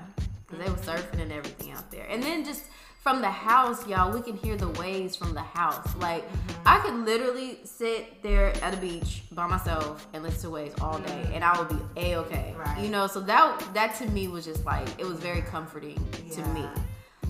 because 0.48 0.64
they 0.64 0.70
were 0.70 0.76
surfing 0.98 1.20
and 1.22 1.30
everything 1.32 1.70
out 1.70 1.88
there. 1.92 2.06
And 2.10 2.20
then 2.20 2.44
just 2.44 2.64
from 3.04 3.20
the 3.20 3.30
house, 3.30 3.86
y'all, 3.86 4.10
we 4.10 4.22
can 4.22 4.34
hear 4.34 4.56
the 4.56 4.70
waves 4.70 5.14
from 5.14 5.34
the 5.34 5.42
house. 5.42 5.94
Like 5.96 6.24
Mm-hmm. 6.24 6.62
I 6.66 6.78
could 6.80 6.94
literally 7.04 7.58
sit 7.64 8.22
there 8.22 8.46
at 8.64 8.72
a 8.72 8.78
beach 8.78 9.22
by 9.32 9.46
myself 9.46 10.08
and 10.14 10.22
listen 10.22 10.42
to 10.44 10.50
waves 10.50 10.74
all 10.80 10.98
day, 10.98 11.30
and 11.34 11.44
I 11.44 11.56
would 11.58 11.68
be 11.68 11.78
a 12.00 12.16
okay. 12.16 12.48
Mm-hmm. 12.52 12.60
Right. 12.60 12.82
You 12.82 12.88
know, 12.88 13.06
so 13.06 13.20
that 13.20 13.62
that 13.74 13.94
to 13.96 14.06
me 14.06 14.26
was 14.28 14.44
just 14.46 14.64
like 14.64 14.88
it 14.98 15.04
was 15.04 15.18
very 15.18 15.42
comforting 15.42 15.98
to 16.32 16.42
me. 16.48 16.64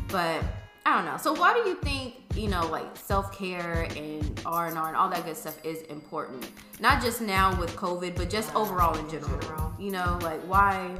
But 0.08 0.42
I 0.86 0.96
don't 0.96 1.06
know. 1.06 1.16
So 1.16 1.32
why 1.32 1.52
do 1.54 1.68
you 1.68 1.74
think 1.76 2.14
you 2.36 2.48
know 2.48 2.66
like 2.68 2.86
self 2.96 3.36
care 3.36 3.88
and 3.96 4.40
R 4.46 4.68
and 4.68 4.78
R 4.78 4.86
and 4.88 4.96
all 4.96 5.08
that 5.10 5.24
good 5.24 5.36
stuff 5.36 5.58
is 5.64 5.82
important? 5.82 6.48
Not 6.78 7.02
just 7.02 7.20
now 7.20 7.58
with 7.58 7.74
COVID, 7.74 8.14
but 8.14 8.30
just 8.30 8.50
Yeah, 8.52 8.58
overall 8.58 8.94
in 8.96 9.04
in 9.06 9.10
general. 9.10 9.40
general. 9.40 9.74
You 9.80 9.90
know, 9.90 10.18
like 10.22 10.40
why? 10.42 10.90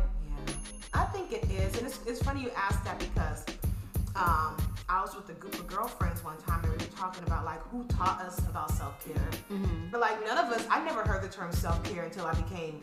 Yeah, 0.47 0.55
I 0.95 1.05
think 1.07 1.33
it 1.33 1.45
is, 1.51 1.77
and 1.79 1.87
it's, 1.87 2.01
it's 2.07 2.23
funny 2.23 2.43
you 2.43 2.51
ask 2.57 2.83
that 2.85 2.99
because 2.99 3.45
um, 4.17 4.57
I 4.89 5.01
was 5.01 5.17
with 5.17 5.29
a 5.31 5.33
group 5.33 5.55
of 5.55 5.67
girlfriends 5.67 6.23
one 6.23 6.37
time 6.39 6.61
and 6.63 6.73
we 6.73 6.79
were 6.79 6.93
talking 6.93 7.25
about 7.25 7.45
like 7.45 7.61
who 7.69 7.85
taught 7.85 8.21
us 8.21 8.39
about 8.41 8.71
self 8.71 9.05
care. 9.05 9.17
Mm-hmm. 9.51 9.89
But 9.91 10.01
like 10.01 10.23
none 10.25 10.39
of 10.39 10.53
us, 10.53 10.67
I 10.71 10.85
never 10.85 11.03
heard 11.03 11.23
the 11.23 11.29
term 11.29 11.53
self 11.53 11.83
care 11.85 12.05
until 12.05 12.27
I 12.27 12.35
became, 12.35 12.81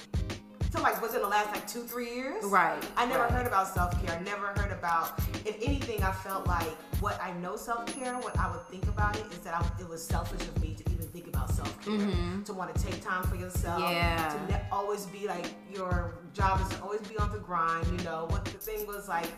until 0.60 0.82
like 0.82 1.02
was 1.02 1.14
in 1.14 1.22
the 1.22 1.28
last 1.28 1.52
like 1.52 1.68
two 1.68 1.84
three 1.84 2.14
years. 2.14 2.44
Right. 2.46 2.84
I 2.98 3.06
never 3.06 3.20
right. 3.24 3.32
heard 3.32 3.48
about 3.48 3.68
self 3.68 3.92
care. 4.04 4.18
I 4.18 4.24
never 4.24 4.48
heard 4.48 4.72
about. 4.72 5.20
If 5.46 5.56
anything, 5.62 6.04
I 6.04 6.12
felt 6.12 6.48
like 6.48 6.70
what 7.02 7.22
I 7.22 7.32
know 7.34 7.56
self 7.56 7.86
care, 7.96 8.14
what 8.16 8.38
I 8.38 8.52
would 8.52 8.66
think 8.68 8.84
about 8.86 9.18
it 9.18 9.26
is 9.32 9.40
that 9.40 9.54
I, 9.54 9.82
it 9.82 9.88
was 9.88 10.04
selfish 10.06 10.42
of 10.42 10.62
me 10.62 10.76
to 10.76 10.92
even 10.92 11.08
think 11.08 11.28
about 11.28 11.50
self 11.52 11.80
care. 11.86 11.94
Mhm. 11.94 12.44
To 12.46 12.54
want 12.54 12.76
to 12.76 12.84
take 12.84 13.02
time 13.02 13.24
for 13.24 13.36
yourself. 13.36 13.80
Yeah. 13.80 14.38
To 14.48 14.54
ne- 14.54 14.68
always 14.72 15.06
be 15.06 15.28
like 15.28 15.46
your 15.74 16.16
job 16.34 16.60
is 16.62 16.70
to 16.76 16.84
always 16.84 17.02
be 17.02 17.18
on 17.20 17.32
the 17.32 17.40
grind. 17.40 17.88
You 17.88 18.04
know 18.04 18.26
what 18.30 18.44
the 18.44 18.52
thing 18.52 18.86
was 18.86 19.08
like. 19.08 19.30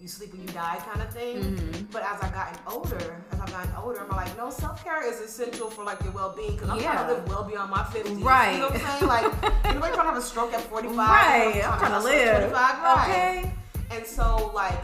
You 0.00 0.06
sleep 0.06 0.30
when 0.32 0.42
you 0.42 0.48
die, 0.48 0.78
kind 0.88 1.02
of 1.02 1.12
thing. 1.12 1.42
Mhm. 1.42 1.90
But 1.90 2.02
as 2.04 2.20
I've 2.22 2.32
gotten 2.32 2.56
older, 2.68 3.16
as 3.32 3.40
I've 3.40 3.50
gotten 3.50 3.72
older, 3.82 4.00
I'm 4.00 4.16
like, 4.16 4.36
no, 4.36 4.48
self 4.48 4.84
care 4.84 5.02
is 5.04 5.18
essential 5.20 5.70
for 5.70 5.82
like 5.82 6.00
your 6.04 6.12
well 6.12 6.32
being 6.36 6.52
because 6.52 6.68
I'm 6.70 6.78
Yeah. 6.78 6.92
trying 6.92 7.08
to 7.08 7.14
live 7.14 7.28
well 7.28 7.42
beyond 7.42 7.70
my 7.72 7.82
50s. 7.82 8.22
Right. 8.22 8.52
You 8.52 8.58
know 8.60 8.68
what 8.68 8.80
I'm 8.80 8.98
saying? 9.00 9.06
Like, 9.08 9.24
anybody 9.64 9.92
trying 9.94 10.06
to 10.06 10.12
have 10.12 10.16
a 10.16 10.22
stroke 10.22 10.54
at 10.54 10.60
45? 10.62 10.96
Right. 10.96 11.64
I'm 11.66 11.78
trying 11.78 11.90
to 11.90 11.96
hustle 11.96 12.10
at 12.10 12.42
live. 12.42 12.50
25, 12.52 12.82
right. 12.82 13.08
Okay. 13.10 13.54
And 13.90 14.06
so, 14.06 14.52
like, 14.54 14.78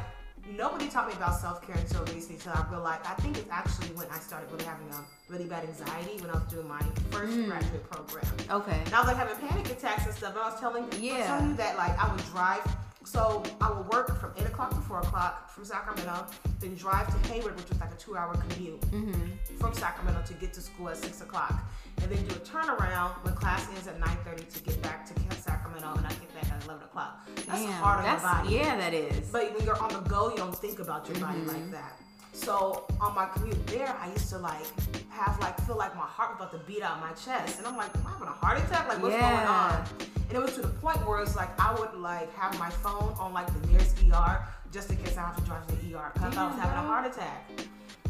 nobody 0.51 0.89
taught 0.89 1.07
me 1.07 1.15
about 1.15 1.39
self 1.39 1.65
care 1.65 1.77
until 1.77 2.05
recently. 2.07 2.39
So 2.41 2.51
I 2.51 2.65
realized, 2.69 3.03
I 3.07 3.15
think 3.23 3.39
it's 3.39 3.49
actually 3.53 3.89
when 3.95 4.09
I 4.11 4.19
started 4.19 4.51
really 4.51 4.65
having 4.65 4.89
a 4.91 5.05
really 5.33 5.45
bad 5.45 5.63
anxiety 5.63 6.21
when 6.21 6.31
I 6.31 6.35
was 6.35 6.43
doing 6.51 6.67
my 6.67 6.81
first 7.13 7.33
Mm. 7.35 7.47
graduate 7.47 7.89
program. 7.89 8.25
Okay. 8.51 8.83
And 8.85 8.93
I 8.95 8.99
was 8.99 9.07
like 9.07 9.17
having 9.17 9.37
panic 9.49 9.71
attacks 9.71 10.07
and 10.07 10.15
stuff. 10.15 10.31
And 10.35 10.41
I 10.41 10.51
was 10.51 10.59
telling, 10.59 10.91
yeah. 10.99 11.15
I 11.15 11.19
was 11.19 11.27
telling 11.29 11.49
you 11.51 11.57
that 11.57 11.77
like 11.79 11.97
I 12.03 12.11
would 12.11 12.25
drive. 12.33 12.67
So 13.05 13.43
I 13.61 13.71
would 13.71 13.87
work 13.93 14.19
from 14.21 14.33
eight 14.39 14.47
o'clock 14.47 14.71
to 14.71 14.81
four 14.81 14.99
o'clock 15.01 15.51
from 15.51 15.65
Sacramento, 15.65 16.27
then 16.61 16.75
drive 16.75 17.07
to 17.09 17.29
Hayward, 17.33 17.57
which 17.57 17.69
was 17.69 17.79
like 17.81 17.93
a 17.93 17.97
two-hour 17.97 18.35
commute 18.35 18.81
Mm-hmm. 18.93 19.57
from 19.59 19.73
Sacramento 19.75 20.23
to 20.27 20.35
get 20.35 20.53
to 20.55 20.61
school 20.61 20.89
at 20.89 20.97
six 20.97 21.21
o'clock, 21.21 21.55
and 22.03 22.11
then 22.11 22.25
do 22.27 22.35
a 22.35 22.39
turnaround 22.39 23.11
when 23.25 23.35
class 23.35 23.69
ends 23.75 23.87
at 23.87 24.01
nine 24.01 24.17
thirty 24.25 24.45
to 24.45 24.63
get 24.63 24.81
back 24.83 25.07
to 25.07 25.15
Camp 25.15 25.35
Sacramento, 25.35 25.93
and 25.97 26.07
I 26.07 26.11
get 26.11 26.35
back 26.35 26.51
at 26.53 26.65
eleven 26.65 26.83
o'clock. 26.85 27.27
That's 27.47 27.47
Damn. 27.63 27.73
hard 27.73 27.99
on 27.99 28.05
that's, 28.05 28.23
your 28.23 28.33
body. 28.33 28.55
Yeah, 28.55 28.77
that 28.79 28.95
is. 28.95 29.29
But 29.31 29.55
when 29.57 29.65
you're 29.67 29.81
on 29.83 29.93
the 29.93 30.01
go, 30.09 30.31
you 30.31 30.37
don't 30.37 30.57
think 30.57 30.79
about 30.79 31.07
your 31.09 31.19
body 31.19 31.41
Mhm. 31.41 31.49
like 31.49 31.71
that. 31.73 32.01
So 32.35 32.85
on 33.01 33.15
my 33.15 33.27
commute 33.27 33.65
there, 33.69 33.97
I 34.01 34.11
used 34.11 34.29
to 34.31 34.39
like 34.39 34.67
have 35.11 35.39
like 35.41 35.59
feel 35.63 35.77
like 35.77 35.95
my 35.95 36.03
heart 36.03 36.31
was 36.31 36.49
about 36.49 36.53
to 36.53 36.67
beat 36.71 36.83
out 36.83 37.01
my 37.01 37.13
chest, 37.13 37.59
and 37.59 37.67
I'm 37.67 37.77
like, 37.77 37.95
am 37.97 38.07
I 38.07 38.11
having 38.11 38.29
a 38.29 38.33
heart 38.33 38.59
attack? 38.59 38.89
Like 38.89 39.01
what's 39.01 39.15
going 39.15 39.25
on? 39.25 39.85
And 40.29 40.39
it 40.39 40.43
was 40.43 40.55
to 40.55 40.63
the 40.63 40.69
point 40.69 40.99
where 41.07 41.23
it's 41.23 41.37
like 41.37 41.59
I 41.61 41.73
would 41.79 41.95
like 41.95 42.35
have 42.35 42.59
my 42.59 42.71
phone 42.71 43.15
on 43.19 43.33
like 43.33 43.47
the 43.61 43.69
nearest 43.69 43.97
ER 44.13 44.45
just 44.73 44.91
in 44.91 44.97
case 44.97 45.17
I 45.17 45.21
have 45.21 45.37
to 45.37 45.43
drive 45.43 45.67
to 45.69 45.77
the 45.77 45.97
ER 45.97 46.11
because 46.13 46.29
I 46.29 46.31
thought 46.35 46.51
I 46.51 46.55
was 46.55 46.61
having 46.61 46.79
a 46.79 46.83
heart 46.83 47.07
attack 47.07 47.51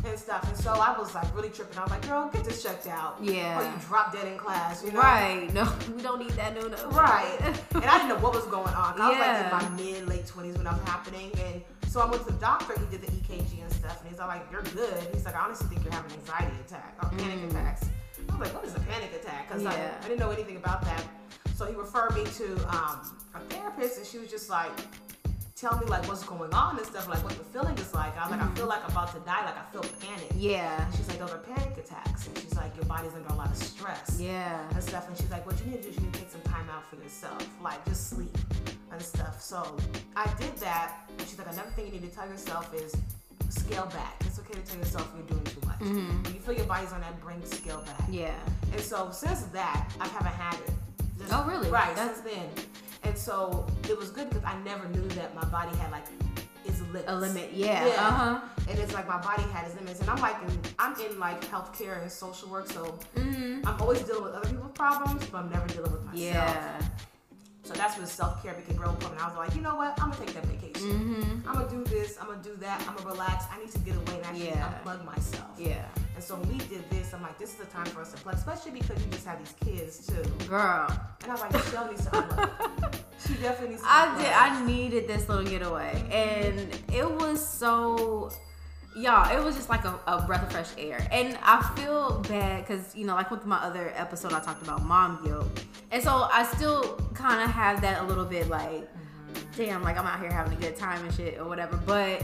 and 0.07 0.19
stuff. 0.19 0.47
And 0.49 0.57
so 0.57 0.73
I 0.73 0.97
was 0.99 1.15
like 1.15 1.35
really 1.35 1.51
tripping. 1.51 1.79
I 1.79 1.83
was 1.83 1.91
like, 1.91 2.07
girl, 2.07 2.31
get 2.33 2.45
this 2.45 2.63
checked 2.63 2.87
out. 2.87 3.19
Yeah. 3.21 3.61
Or 3.61 3.65
you 3.65 3.79
drop 3.87 4.13
dead 4.13 4.27
in 4.27 4.39
class, 4.39 4.83
you 4.85 4.93
know? 4.93 5.01
Right. 5.01 5.53
No, 5.53 5.71
we 5.95 6.03
don't 6.03 6.19
need 6.19 6.31
that. 6.31 6.55
No, 6.55 6.69
no. 6.69 6.89
Right. 6.91 7.39
and 7.75 7.85
I 7.85 7.99
didn't 7.99 8.09
know 8.09 8.19
what 8.25 8.35
was 8.35 8.47
going 8.47 8.75
on. 8.75 9.01
I 9.01 9.11
was 9.11 9.19
like 9.19 9.45
in 9.45 9.71
my 9.71 9.83
mid 9.83 10.09
late 10.09 10.27
twenties 10.27 10.55
when 10.55 10.65
that 10.65 10.79
was 10.79 10.89
happening, 10.89 11.31
and 11.45 11.63
so 11.89 12.01
I 12.01 12.07
went 12.11 12.27
to 12.27 12.33
the 12.33 12.39
doctor. 12.39 12.75
He 12.79 12.87
did 12.97 13.03
the 13.03 13.13
EKG 13.13 13.64
stuff, 13.85 14.01
and 14.01 14.09
he's 14.11 14.19
all 14.21 14.29
like, 14.29 14.43
"You're 14.51 14.63
good." 14.63 14.99
He's 15.13 15.25
like, 15.25 15.37
"I 15.37 15.41
honestly 15.41 15.69
think 15.69 15.85
you're 15.85 15.93
having 15.93 16.11
an 16.13 16.19
anxiety 16.21 16.57
attack 16.67 16.97
or 17.03 17.09
panic 17.11 17.41
Mm. 17.41 17.51
attacks." 17.51 17.83
I 18.29 18.37
was 18.37 18.41
like, 18.49 18.55
"What 18.55 18.65
is 18.65 18.75
a 18.75 18.81
panic 18.81 19.13
attack?" 19.15 19.49
Because 19.49 19.67
I, 19.67 19.73
Yeah. 19.75 19.95
I 20.03 20.09
didn't 20.09 20.21
know 20.21 20.31
anything 20.31 20.57
about 20.57 20.83
that. 20.85 21.03
So 21.57 21.67
he 21.67 21.75
referred 21.75 22.15
me 22.15 22.25
to 22.25 22.47
um, 22.77 23.17
a 23.35 23.41
therapist, 23.51 23.99
and 23.99 24.07
she 24.07 24.19
was 24.19 24.29
just 24.31 24.49
like, 24.49 24.73
"Tell 25.55 25.79
me 25.79 25.87
like 25.87 26.07
what's 26.09 26.25
going 26.25 26.53
on 26.53 26.79
and 26.79 26.87
stuff, 26.87 27.07
like 27.09 27.23
what 27.23 27.37
the 27.37 27.45
feeling 27.45 27.77
is 27.79 27.93
like." 27.95 28.17
I 28.17 28.23
was 28.23 28.31
like, 28.33 28.43
"I 28.43 28.55
feel 28.55 28.67
like 28.67 28.83
I'm 28.85 28.91
about 28.91 29.13
to 29.15 29.21
die. 29.21 29.45
Like 29.45 29.59
I 29.59 29.65
feel 29.73 29.83
panic." 30.01 30.31
Yeah. 30.35 30.85
And 30.85 30.95
she's 30.97 31.09
like, 31.09 31.19
"Those 31.19 31.33
are 31.33 31.39
panic 31.39 31.77
attacks," 31.79 32.27
and 32.27 32.39
she's 32.39 32.55
like, 32.57 32.75
"Your 32.77 32.87
body's 32.87 33.15
under 33.15 33.29
a 33.29 33.37
lot 33.37 33.51
of 33.51 33.57
stress." 33.57 34.19
Yeah. 34.19 34.59
and 34.75 34.83
stuff. 34.83 35.07
And 35.09 35.17
she's 35.19 35.31
like, 35.31 35.45
what 35.47 35.59
you 35.61 35.67
need 35.71 35.77
to 35.79 35.83
do 35.83 35.89
is 35.91 35.97
you 35.97 36.03
need 36.03 36.13
to 36.15 36.21
take 36.21 36.31
some 36.31 36.41
time 36.43 36.69
out 36.71 36.85
for 36.89 36.97
yourself, 36.97 37.47
like 37.63 37.85
just 37.85 38.09
sleep 38.11 38.37
and 38.91 39.01
stuff. 39.03 39.41
So 39.41 39.77
I 40.17 40.27
did 40.41 40.57
that. 40.59 41.09
And 41.19 41.29
she's 41.29 41.39
like, 41.39 41.49
another 41.53 41.71
thing 41.77 41.87
you 41.87 41.93
need 41.93 42.09
to 42.11 42.15
tell 42.17 42.27
yourself 42.29 42.73
is 42.75 42.95
scale 43.59 43.87
back. 43.87 44.15
It's 44.27 44.39
okay 44.39 44.55
to 44.55 44.61
tell 44.63 44.79
yourself 44.79 45.11
you're 45.17 45.27
doing 45.27 45.45
too 45.45 45.61
much. 45.67 45.79
Mhm. 45.81 46.25
When 46.25 46.35
you 46.35 46.41
feel 46.41 46.55
your 46.55 46.67
body's 46.67 46.93
on 46.93 47.01
that 47.01 47.21
brink, 47.21 47.47
scale 47.47 47.83
back. 47.83 48.07
Yeah. 48.11 48.35
And 48.73 48.81
so 48.81 49.11
since 49.13 49.43
that, 49.53 49.91
I 50.01 50.07
haven't 50.09 50.33
had 50.35 50.55
it. 50.55 50.71
Just- 51.19 51.33
Oh, 51.33 51.45
really? 51.45 51.71
Right, 51.71 51.95
That's- 51.97 52.17
since 52.23 52.35
then. 52.35 52.49
And 53.05 53.17
so 53.19 53.67
it 53.89 53.97
was 53.99 54.11
good 54.11 54.29
because 54.31 54.45
I 54.45 54.57
never 54.65 54.89
knew 54.89 55.07
that 55.11 55.35
my 55.35 55.45
body 55.45 55.77
had 55.77 55.91
like 55.93 56.05
its 56.65 56.81
limits. 56.81 57.05
A 57.09 57.15
limit. 57.15 57.53
Yeah. 57.53 57.87
Yeah. 57.87 57.93
Uh 58.09 58.11
huh. 58.11 58.41
And 58.69 58.79
it's 58.79 58.95
like 58.95 59.07
my 59.07 59.19
body 59.21 59.43
had 59.53 59.67
its 59.67 59.75
limits. 59.77 60.01
And 60.01 60.09
I'm 60.09 60.21
like, 60.21 60.37
in, 60.43 60.59
I'm 60.79 60.99
in 61.01 61.19
like 61.21 61.43
healthcare 61.51 62.01
and 62.03 62.11
social 62.11 62.49
work, 62.49 62.67
so 62.71 62.99
Mm-hmm. 63.17 63.67
I'm 63.69 63.81
always 63.81 64.01
dealing 64.03 64.25
with 64.25 64.35
other 64.35 64.49
people's 64.49 64.73
problems, 64.73 65.27
but 65.27 65.39
I'm 65.39 65.51
never 65.51 65.67
dealing 65.69 65.93
with 65.93 66.05
myself. 66.05 66.19
Yeah. 66.19 66.81
So 67.65 67.73
that's 67.73 67.97
when 67.97 68.07
self 68.07 68.43
care 68.43 68.53
became 68.55 68.81
real 68.81 68.91
important. 68.91 69.21
I 69.23 69.27
was 69.29 69.37
like, 69.37 69.55
you 69.57 69.63
know 69.63 69.75
what? 69.75 69.99
I'm 70.01 70.11
gonna 70.11 70.25
take 70.27 70.35
that 70.35 70.45
vacation. 70.47 70.91
Mm-hmm. 70.91 71.49
I'm 71.49 71.55
gonna 71.55 71.69
do 71.71 71.83
this. 71.85 72.17
I'm 72.21 72.27
gonna 72.29 72.43
do 72.43 72.55
that. 72.61 72.85
I'm 72.87 72.95
gonna 72.97 73.09
relax. 73.09 73.45
I 73.51 73.59
need 73.59 73.71
to 73.73 73.79
get 73.81 73.97
away 73.97 74.17
and 74.19 74.27
actually 74.27 74.47
Yeah. 74.49 74.79
unplug 74.85 75.05
myself. 75.05 75.49
Yeah. 75.59 75.87
And 76.15 76.23
so 76.23 76.37
we 76.37 76.59
did 76.59 76.89
this, 76.91 77.13
I'm 77.13 77.23
like, 77.23 77.39
this 77.39 77.51
is 77.51 77.57
the 77.57 77.65
time 77.67 77.87
for 77.87 78.01
us 78.03 78.13
to 78.13 78.19
plug, 78.19 78.37
especially 78.37 78.71
because 78.73 79.03
you 79.05 79.11
just 79.11 79.27
have 79.27 79.39
these 79.39 79.55
kids 79.65 80.07
too. 80.07 80.23
Girl. 80.47 80.87
And 81.23 81.31
I 81.31 81.33
was 81.33 81.41
like, 81.41 81.53
Michelle 81.53 81.89
needs 81.91 82.05
to 82.05 82.11
unplug. 82.11 82.95
she 83.27 83.35
definitely 83.35 83.71
needs 83.71 83.83
to 83.83 83.89
I 83.91 84.17
did. 84.19 84.33
I 84.33 84.65
needed 84.67 85.09
this 85.09 85.29
little 85.29 85.45
getaway, 85.45 86.05
and 86.13 86.79
it 86.93 87.11
was 87.11 87.47
so. 87.47 88.31
Y'all, 88.97 89.37
it 89.37 89.43
was 89.43 89.57
just 89.57 89.69
like 89.69 89.85
a, 89.85 89.99
a 90.07 90.23
breath 90.23 90.43
of 90.45 90.53
fresh 90.53 90.71
air. 90.79 91.05
And 91.11 91.37
I 91.43 91.61
feel 91.75 92.21
bad 92.29 92.65
because, 92.65 92.95
you 92.95 93.05
know, 93.05 93.15
like 93.15 93.31
with 93.31 93.45
my 93.45 93.57
other 93.57 93.93
episode, 93.97 94.33
I 94.33 94.39
talked 94.39 94.63
about 94.63 94.85
mom 94.85 95.25
guilt. 95.25 95.65
And 95.91 96.01
so 96.01 96.29
I 96.31 96.45
still 96.45 96.97
kind 97.13 97.43
of 97.43 97.51
have 97.51 97.81
that 97.81 98.03
a 98.03 98.05
little 98.05 98.25
bit 98.25 98.49
like, 98.49 98.89
damn, 99.57 99.83
like 99.83 99.99
I'm 99.99 100.07
out 100.07 100.21
here 100.21 100.31
having 100.31 100.53
a 100.53 100.61
good 100.61 100.77
time 100.77 101.05
and 101.05 101.13
shit 101.13 101.39
or 101.39 101.49
whatever. 101.49 101.77
But 101.77 102.23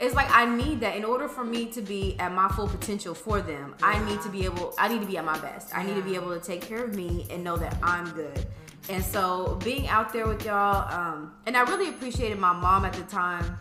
it's 0.00 0.14
like 0.14 0.28
I 0.30 0.46
need 0.46 0.80
that 0.80 0.96
in 0.96 1.04
order 1.04 1.28
for 1.28 1.44
me 1.44 1.66
to 1.72 1.82
be 1.82 2.18
at 2.18 2.32
my 2.32 2.48
full 2.48 2.68
potential 2.68 3.14
for 3.14 3.42
them. 3.42 3.74
I 3.82 4.02
need 4.08 4.22
to 4.22 4.30
be 4.30 4.46
able, 4.46 4.74
I 4.78 4.88
need 4.88 5.00
to 5.00 5.06
be 5.06 5.18
at 5.18 5.26
my 5.26 5.38
best. 5.40 5.76
I 5.76 5.82
need 5.82 5.94
to 5.96 6.02
be 6.02 6.14
able 6.14 6.38
to 6.38 6.44
take 6.44 6.62
care 6.62 6.84
of 6.84 6.94
me 6.94 7.26
and 7.30 7.44
know 7.44 7.56
that 7.58 7.76
I'm 7.82 8.10
good. 8.12 8.46
And 8.88 9.04
so 9.04 9.58
being 9.62 9.88
out 9.88 10.12
there 10.12 10.26
with 10.26 10.44
y'all, 10.46 10.90
um, 10.90 11.34
and 11.44 11.56
I 11.56 11.62
really 11.62 11.90
appreciated 11.90 12.38
my 12.38 12.54
mom 12.54 12.86
at 12.86 12.94
the 12.94 13.02
time 13.02 13.58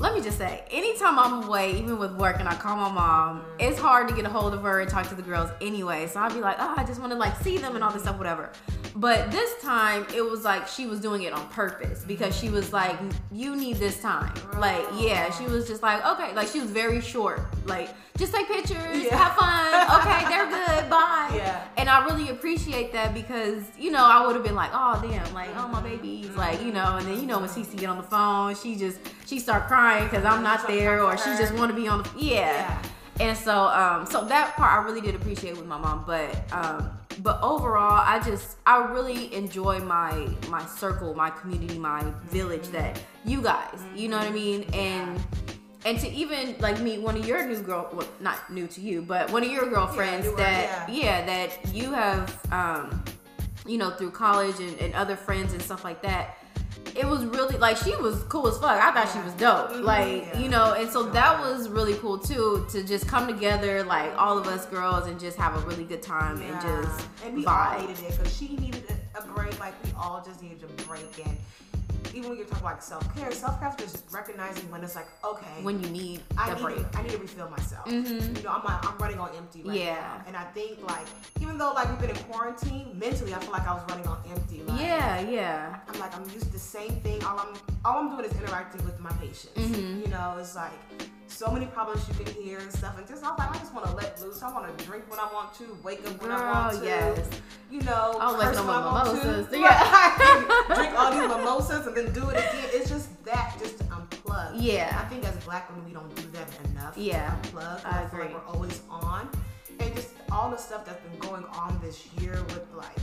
let 0.00 0.14
me 0.14 0.22
just 0.22 0.38
say, 0.38 0.64
anytime 0.70 1.18
I'm 1.18 1.42
away, 1.44 1.78
even 1.78 1.98
with 1.98 2.14
work, 2.16 2.40
and 2.40 2.48
I 2.48 2.54
call 2.54 2.74
my 2.74 2.90
mom, 2.90 3.40
mm-hmm. 3.40 3.60
it's 3.60 3.78
hard 3.78 4.08
to 4.08 4.14
get 4.14 4.24
a 4.24 4.30
hold 4.30 4.54
of 4.54 4.62
her 4.62 4.80
and 4.80 4.88
talk 4.88 5.06
to 5.10 5.14
the 5.14 5.20
girls 5.20 5.50
anyway. 5.60 6.06
So 6.06 6.20
I'd 6.20 6.32
be 6.32 6.40
like, 6.40 6.56
oh, 6.58 6.74
I 6.74 6.84
just 6.84 7.00
want 7.00 7.12
to 7.12 7.18
like 7.18 7.36
see 7.42 7.58
them 7.58 7.74
and 7.74 7.84
all 7.84 7.92
this 7.92 8.02
stuff, 8.02 8.16
whatever. 8.16 8.50
But 8.96 9.30
this 9.30 9.60
time, 9.62 10.04
it 10.14 10.22
was 10.22 10.44
like 10.44 10.66
she 10.66 10.86
was 10.86 11.00
doing 11.00 11.22
it 11.22 11.32
on 11.32 11.46
purpose 11.48 12.04
because 12.06 12.36
she 12.36 12.48
was 12.48 12.72
like, 12.72 12.98
you 13.30 13.54
need 13.54 13.76
this 13.76 14.00
time. 14.00 14.32
Like, 14.58 14.84
yeah, 14.98 15.30
she 15.30 15.44
was 15.44 15.68
just 15.68 15.82
like, 15.82 16.04
okay, 16.04 16.34
like 16.34 16.48
she 16.48 16.60
was 16.60 16.70
very 16.70 17.00
short. 17.00 17.40
Like, 17.66 17.90
just 18.18 18.34
take 18.34 18.48
pictures, 18.48 19.04
Yeah. 19.04 19.16
have 19.16 19.36
fun. 19.36 20.00
Okay, 20.00 20.28
they're 20.28 20.46
good. 20.50 20.90
Bye. 20.90 21.30
Yeah. 21.36 21.64
And 21.76 21.88
I 21.88 22.04
really 22.04 22.30
appreciate 22.30 22.92
that 22.92 23.14
because, 23.14 23.62
you 23.78 23.90
know, 23.90 24.04
I 24.04 24.26
would 24.26 24.34
have 24.34 24.44
been 24.44 24.56
like, 24.56 24.70
oh, 24.74 25.00
damn, 25.08 25.32
like, 25.32 25.50
oh, 25.56 25.68
my 25.68 25.80
baby's 25.80 26.28
like, 26.36 26.60
you 26.62 26.72
know, 26.72 26.96
and 26.96 27.06
then, 27.06 27.20
you 27.20 27.26
know, 27.26 27.38
when 27.38 27.48
Cece 27.48 27.76
get 27.76 27.88
on 27.88 27.96
the 27.96 28.02
phone, 28.02 28.54
she 28.56 28.76
just, 28.76 28.98
she 29.24 29.38
start 29.38 29.68
crying 29.68 30.04
because 30.04 30.24
I'm 30.24 30.42
not 30.42 30.66
there 30.66 31.02
or 31.02 31.16
she 31.16 31.30
just 31.36 31.54
want 31.54 31.70
to 31.70 31.76
be 31.76 31.86
on 31.88 32.02
the, 32.02 32.10
yeah. 32.18 32.40
Yeah. 32.40 32.82
And 33.20 33.36
so, 33.36 33.66
um, 33.66 34.06
so 34.06 34.24
that 34.24 34.54
part 34.56 34.72
I 34.72 34.82
really 34.82 35.02
did 35.02 35.14
appreciate 35.14 35.54
with 35.56 35.66
my 35.66 35.76
mom, 35.76 36.04
but, 36.06 36.34
um, 36.52 36.90
but 37.22 37.38
overall, 37.42 38.02
I 38.02 38.18
just, 38.20 38.56
I 38.64 38.90
really 38.90 39.34
enjoy 39.34 39.78
my, 39.80 40.26
my 40.48 40.64
circle, 40.64 41.14
my 41.14 41.28
community, 41.28 41.78
my 41.78 42.02
village 42.24 42.66
that 42.68 42.98
you 43.26 43.42
guys, 43.42 43.78
you 43.94 44.08
know 44.08 44.16
what 44.16 44.26
I 44.26 44.30
mean? 44.30 44.62
And, 44.72 45.20
and 45.84 45.98
to 46.00 46.08
even 46.08 46.56
like 46.60 46.80
meet 46.80 47.02
one 47.02 47.14
of 47.14 47.28
your 47.28 47.46
new 47.46 47.60
girl, 47.60 47.90
well, 47.92 48.08
not 48.20 48.50
new 48.50 48.66
to 48.68 48.80
you, 48.80 49.02
but 49.02 49.30
one 49.30 49.42
of 49.42 49.50
your 49.50 49.68
girlfriends 49.68 50.26
newer, 50.26 50.36
that, 50.38 50.88
yeah. 50.88 51.20
yeah, 51.20 51.26
that 51.26 51.74
you 51.74 51.92
have, 51.92 52.40
um, 52.50 53.04
you 53.66 53.76
know, 53.76 53.90
through 53.90 54.12
college 54.12 54.58
and, 54.60 54.78
and 54.80 54.94
other 54.94 55.14
friends 55.14 55.52
and 55.52 55.60
stuff 55.60 55.84
like 55.84 56.00
that. 56.00 56.38
It 56.96 57.06
was 57.06 57.24
really 57.24 57.56
like 57.58 57.76
she 57.76 57.94
was 57.96 58.22
cool 58.24 58.48
as 58.48 58.58
fuck. 58.58 58.82
I 58.82 58.92
thought 58.92 59.12
she 59.12 59.22
was 59.24 59.32
dope. 59.34 59.84
Like, 59.84 60.22
yeah. 60.22 60.38
you 60.38 60.48
know, 60.48 60.74
and 60.74 60.90
so 60.90 61.04
that 61.04 61.40
was 61.40 61.68
really 61.68 61.94
cool 61.94 62.18
too 62.18 62.66
to 62.70 62.82
just 62.82 63.06
come 63.06 63.26
together, 63.26 63.82
like 63.84 64.12
all 64.16 64.38
of 64.38 64.46
us 64.46 64.66
girls, 64.66 65.06
and 65.06 65.18
just 65.18 65.36
have 65.36 65.56
a 65.56 65.66
really 65.66 65.84
good 65.84 66.02
time 66.02 66.40
and 66.42 66.60
just 66.60 67.08
and 67.24 67.36
we 67.36 67.46
all 67.46 67.54
vibe. 67.54 67.80
needed 67.80 68.04
it 68.04 68.16
because 68.18 68.36
she 68.36 68.56
needed 68.56 68.84
a, 69.14 69.18
a 69.18 69.26
break. 69.34 69.58
Like 69.60 69.74
we 69.84 69.92
all 69.96 70.22
just 70.24 70.42
needed 70.42 70.62
a 70.62 70.82
break, 70.84 71.26
and 71.26 71.36
even 72.14 72.28
when 72.30 72.38
you're 72.38 72.46
talking 72.46 72.64
like 72.64 72.82
self 72.82 73.04
care, 73.16 73.30
self 73.32 73.60
care 73.60 73.74
is 73.84 73.92
just 73.92 74.12
recognizing 74.12 74.70
when 74.70 74.82
it's 74.82 74.94
like, 74.96 75.06
okay, 75.24 75.62
when 75.62 75.82
you 75.82 75.88
need 75.90 76.20
I 76.36 76.52
need, 76.54 76.62
break. 76.62 76.78
I 76.98 77.02
need 77.02 77.12
to 77.12 77.18
refill 77.18 77.48
myself. 77.50 77.86
Mhm. 77.86 78.36
You 78.36 78.42
know, 78.42 78.50
I'm 78.50 78.62
I'm 78.66 78.98
running 78.98 79.18
on 79.18 79.30
empty 79.36 79.62
right 79.62 79.76
Yeah. 79.78 79.94
now, 79.94 80.24
and 80.26 80.36
I 80.36 80.44
think 80.56 80.82
like 80.88 81.06
even 81.40 81.56
though 81.58 81.72
like 81.72 81.88
we've 81.88 82.00
been 82.00 82.10
in 82.10 82.22
quarantine, 82.24 82.98
mentally 82.98 83.32
I 83.34 83.38
feel 83.38 83.52
like 83.52 83.66
I 83.68 83.74
was 83.74 83.82
running 83.88 84.06
on 84.06 84.18
empty. 84.30 84.62
Like, 84.62 84.80
Yeah, 84.80 85.20
yeah. 85.20 85.76
I'm 85.88 85.98
like 86.00 86.14
I'm 86.16 86.24
used 86.30 86.46
to 86.46 86.52
the 86.52 86.58
same 86.58 87.00
thing. 87.00 87.22
All 87.24 87.38
I'm 87.38 87.54
all 87.84 87.98
I'm 88.00 88.10
doing 88.10 88.24
is 88.30 88.36
interacting 88.40 88.84
with 88.84 88.98
my 89.00 89.10
patients. 89.12 89.54
Mhm. 89.56 90.00
You 90.02 90.08
know, 90.08 90.36
it's 90.38 90.54
like 90.56 90.72
so 91.30 91.50
many 91.50 91.66
problems 91.66 92.06
you 92.08 92.24
can 92.24 92.34
hear 92.34 92.58
and 92.58 92.72
stuff, 92.72 92.98
and 92.98 93.06
just 93.06 93.24
I'm 93.24 93.36
like 93.36 93.50
I 93.50 93.58
just 93.58 93.72
want 93.72 93.86
to 93.86 93.94
let 93.94 94.20
loose. 94.20 94.42
I 94.42 94.52
want 94.52 94.76
to 94.76 94.84
drink 94.84 95.04
when 95.08 95.18
I 95.20 95.32
want 95.32 95.54
to, 95.54 95.76
wake 95.82 96.06
up 96.06 96.20
when 96.20 96.30
I 96.30 96.52
want 96.52 96.78
to. 96.78 96.84
yes. 96.84 97.30
You 97.70 97.80
know, 97.82 98.16
I'll 98.20 98.34
wake 98.36 98.48
curse 98.48 98.56
up 98.58 98.66
when 98.66 98.74
I 98.74 98.84
want 98.84 99.14
mimosas. 99.14 99.48
to. 99.50 99.58
Yeah. 99.58 100.74
Drink 100.74 100.98
all 100.98 101.10
these 101.12 101.20
mimosas 101.28 101.86
and 101.86 101.96
then 101.96 102.12
do 102.12 102.28
it 102.30 102.36
again. 102.36 102.68
It's 102.72 102.88
just 102.90 103.24
that, 103.24 103.56
just 103.60 103.78
to 103.78 103.84
unplug. 103.84 104.52
Yeah. 104.56 105.00
I 105.00 105.08
think 105.08 105.24
as 105.24 105.36
black 105.44 105.70
women 105.70 105.84
we 105.86 105.92
don't 105.92 106.14
do 106.16 106.22
that 106.32 106.48
enough. 106.70 106.96
Yeah. 106.98 107.36
unplug. 107.42 107.84
I 107.84 108.02
I 108.02 108.08
feel 108.08 108.20
like 108.20 108.34
we're 108.34 108.52
always 108.52 108.80
on, 108.90 109.28
and 109.78 109.94
just 109.94 110.10
all 110.32 110.50
the 110.50 110.56
stuff 110.56 110.84
that's 110.84 111.00
been 111.08 111.18
going 111.20 111.44
on 111.44 111.78
this 111.82 112.06
year 112.18 112.34
with 112.48 112.64
like 112.74 112.96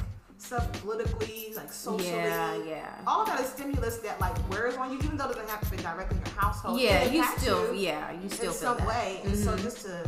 stuff 0.47 0.71
politically, 0.81 1.53
like 1.55 1.71
socially. 1.71 2.09
Yeah, 2.11 2.63
yeah. 2.65 2.95
All 3.05 3.21
of 3.21 3.27
that 3.27 3.39
is 3.41 3.47
stimulus 3.49 3.97
that 3.97 4.19
like 4.21 4.35
wears 4.49 4.75
on 4.77 4.91
you, 4.91 4.97
even 4.99 5.17
though 5.17 5.25
it 5.29 5.35
doesn't 5.35 5.49
have 5.49 5.61
to 5.61 5.71
be 5.71 5.77
directly 5.77 6.17
in 6.17 6.25
your 6.25 6.35
household. 6.35 6.79
Yeah, 6.79 7.03
you 7.11 7.23
still, 7.37 7.73
you 7.73 7.81
yeah, 7.81 8.11
you 8.11 8.29
still 8.29 8.51
in 8.51 8.51
feel 8.51 8.53
some 8.53 8.77
that. 8.77 8.87
way. 8.87 9.21
And 9.25 9.37
so 9.37 9.51
Mhm. 9.55 9.61
just 9.63 9.85
to 9.85 10.05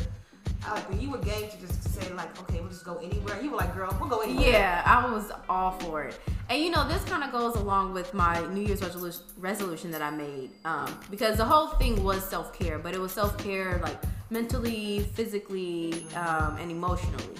like 0.69 0.89
when 0.89 1.00
you 1.00 1.10
were 1.10 1.17
game 1.19 1.50
to 1.50 1.58
just 1.58 1.84
say 1.93 2.12
like, 2.13 2.31
okay, 2.41 2.60
we'll 2.60 2.69
just 2.69 2.86
go 2.86 2.98
anywhere. 2.98 3.41
You 3.41 3.50
were 3.51 3.58
like, 3.58 3.74
girl, 3.75 3.96
we'll 4.00 4.10
go 4.10 4.19
anywhere. 4.19 4.50
Yeah, 4.50 4.81
I 4.86 5.12
was 5.12 5.31
all 5.50 5.72
for 5.79 6.03
it. 6.03 6.19
And 6.50 6.62
you 6.63 6.69
know, 6.72 6.88
this 6.88 7.03
kind 7.05 7.24
of 7.24 7.31
goes 7.31 7.55
along 7.55 7.93
with 7.93 8.13
my 8.13 8.39
New 8.48 8.62
Year's 8.62 8.81
resolution, 8.81 9.22
resolution 9.38 9.91
that 9.91 10.01
I 10.01 10.10
made. 10.10 10.51
Um, 10.65 10.89
because 11.12 11.38
the 11.38 11.46
whole 11.46 11.67
thing 11.81 12.01
was 12.03 12.24
self 12.27 12.58
care, 12.58 12.77
but 12.79 12.93
it 12.93 13.00
was 13.00 13.12
self 13.12 13.38
care 13.38 13.79
like 13.84 13.98
mentally, 14.29 15.01
physically, 15.15 16.05
um, 16.15 16.58
and 16.62 16.72
emotionally. 16.72 17.36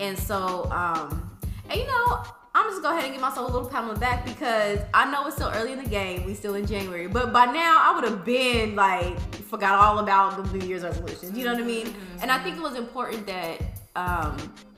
And 0.00 0.18
so, 0.18 0.70
um, 0.72 1.28
and 1.72 1.80
you 1.80 1.86
know, 1.86 2.22
I'm 2.54 2.66
just 2.70 2.82
going 2.82 2.82
to 2.82 2.82
go 2.82 2.90
ahead 2.90 3.04
and 3.04 3.12
give 3.14 3.22
myself 3.22 3.48
a 3.48 3.52
little 3.52 3.68
pat 3.68 3.84
on 3.84 3.94
the 3.94 3.98
back 4.00 4.26
because 4.26 4.78
I 4.92 5.10
know 5.10 5.26
it's 5.26 5.36
still 5.36 5.50
early 5.54 5.72
in 5.72 5.82
the 5.82 5.88
game. 5.88 6.24
We 6.24 6.34
still 6.34 6.54
in 6.54 6.66
January, 6.66 7.06
but 7.08 7.32
by 7.32 7.46
now 7.46 7.78
I 7.80 7.94
would 7.94 8.04
have 8.04 8.24
been 8.24 8.76
like 8.76 9.18
forgot 9.44 9.74
all 9.82 9.98
about 10.00 10.36
the 10.44 10.58
New 10.58 10.66
Year's 10.66 10.82
resolutions. 10.82 11.36
You 11.36 11.44
know 11.46 11.54
what 11.54 11.62
I 11.62 11.66
mean? 11.66 11.94
And 12.20 12.30
I 12.30 12.38
think 12.42 12.56
it 12.58 12.62
was 12.62 12.74
important 12.76 13.26
that 13.26 13.58
um, 13.96 14.36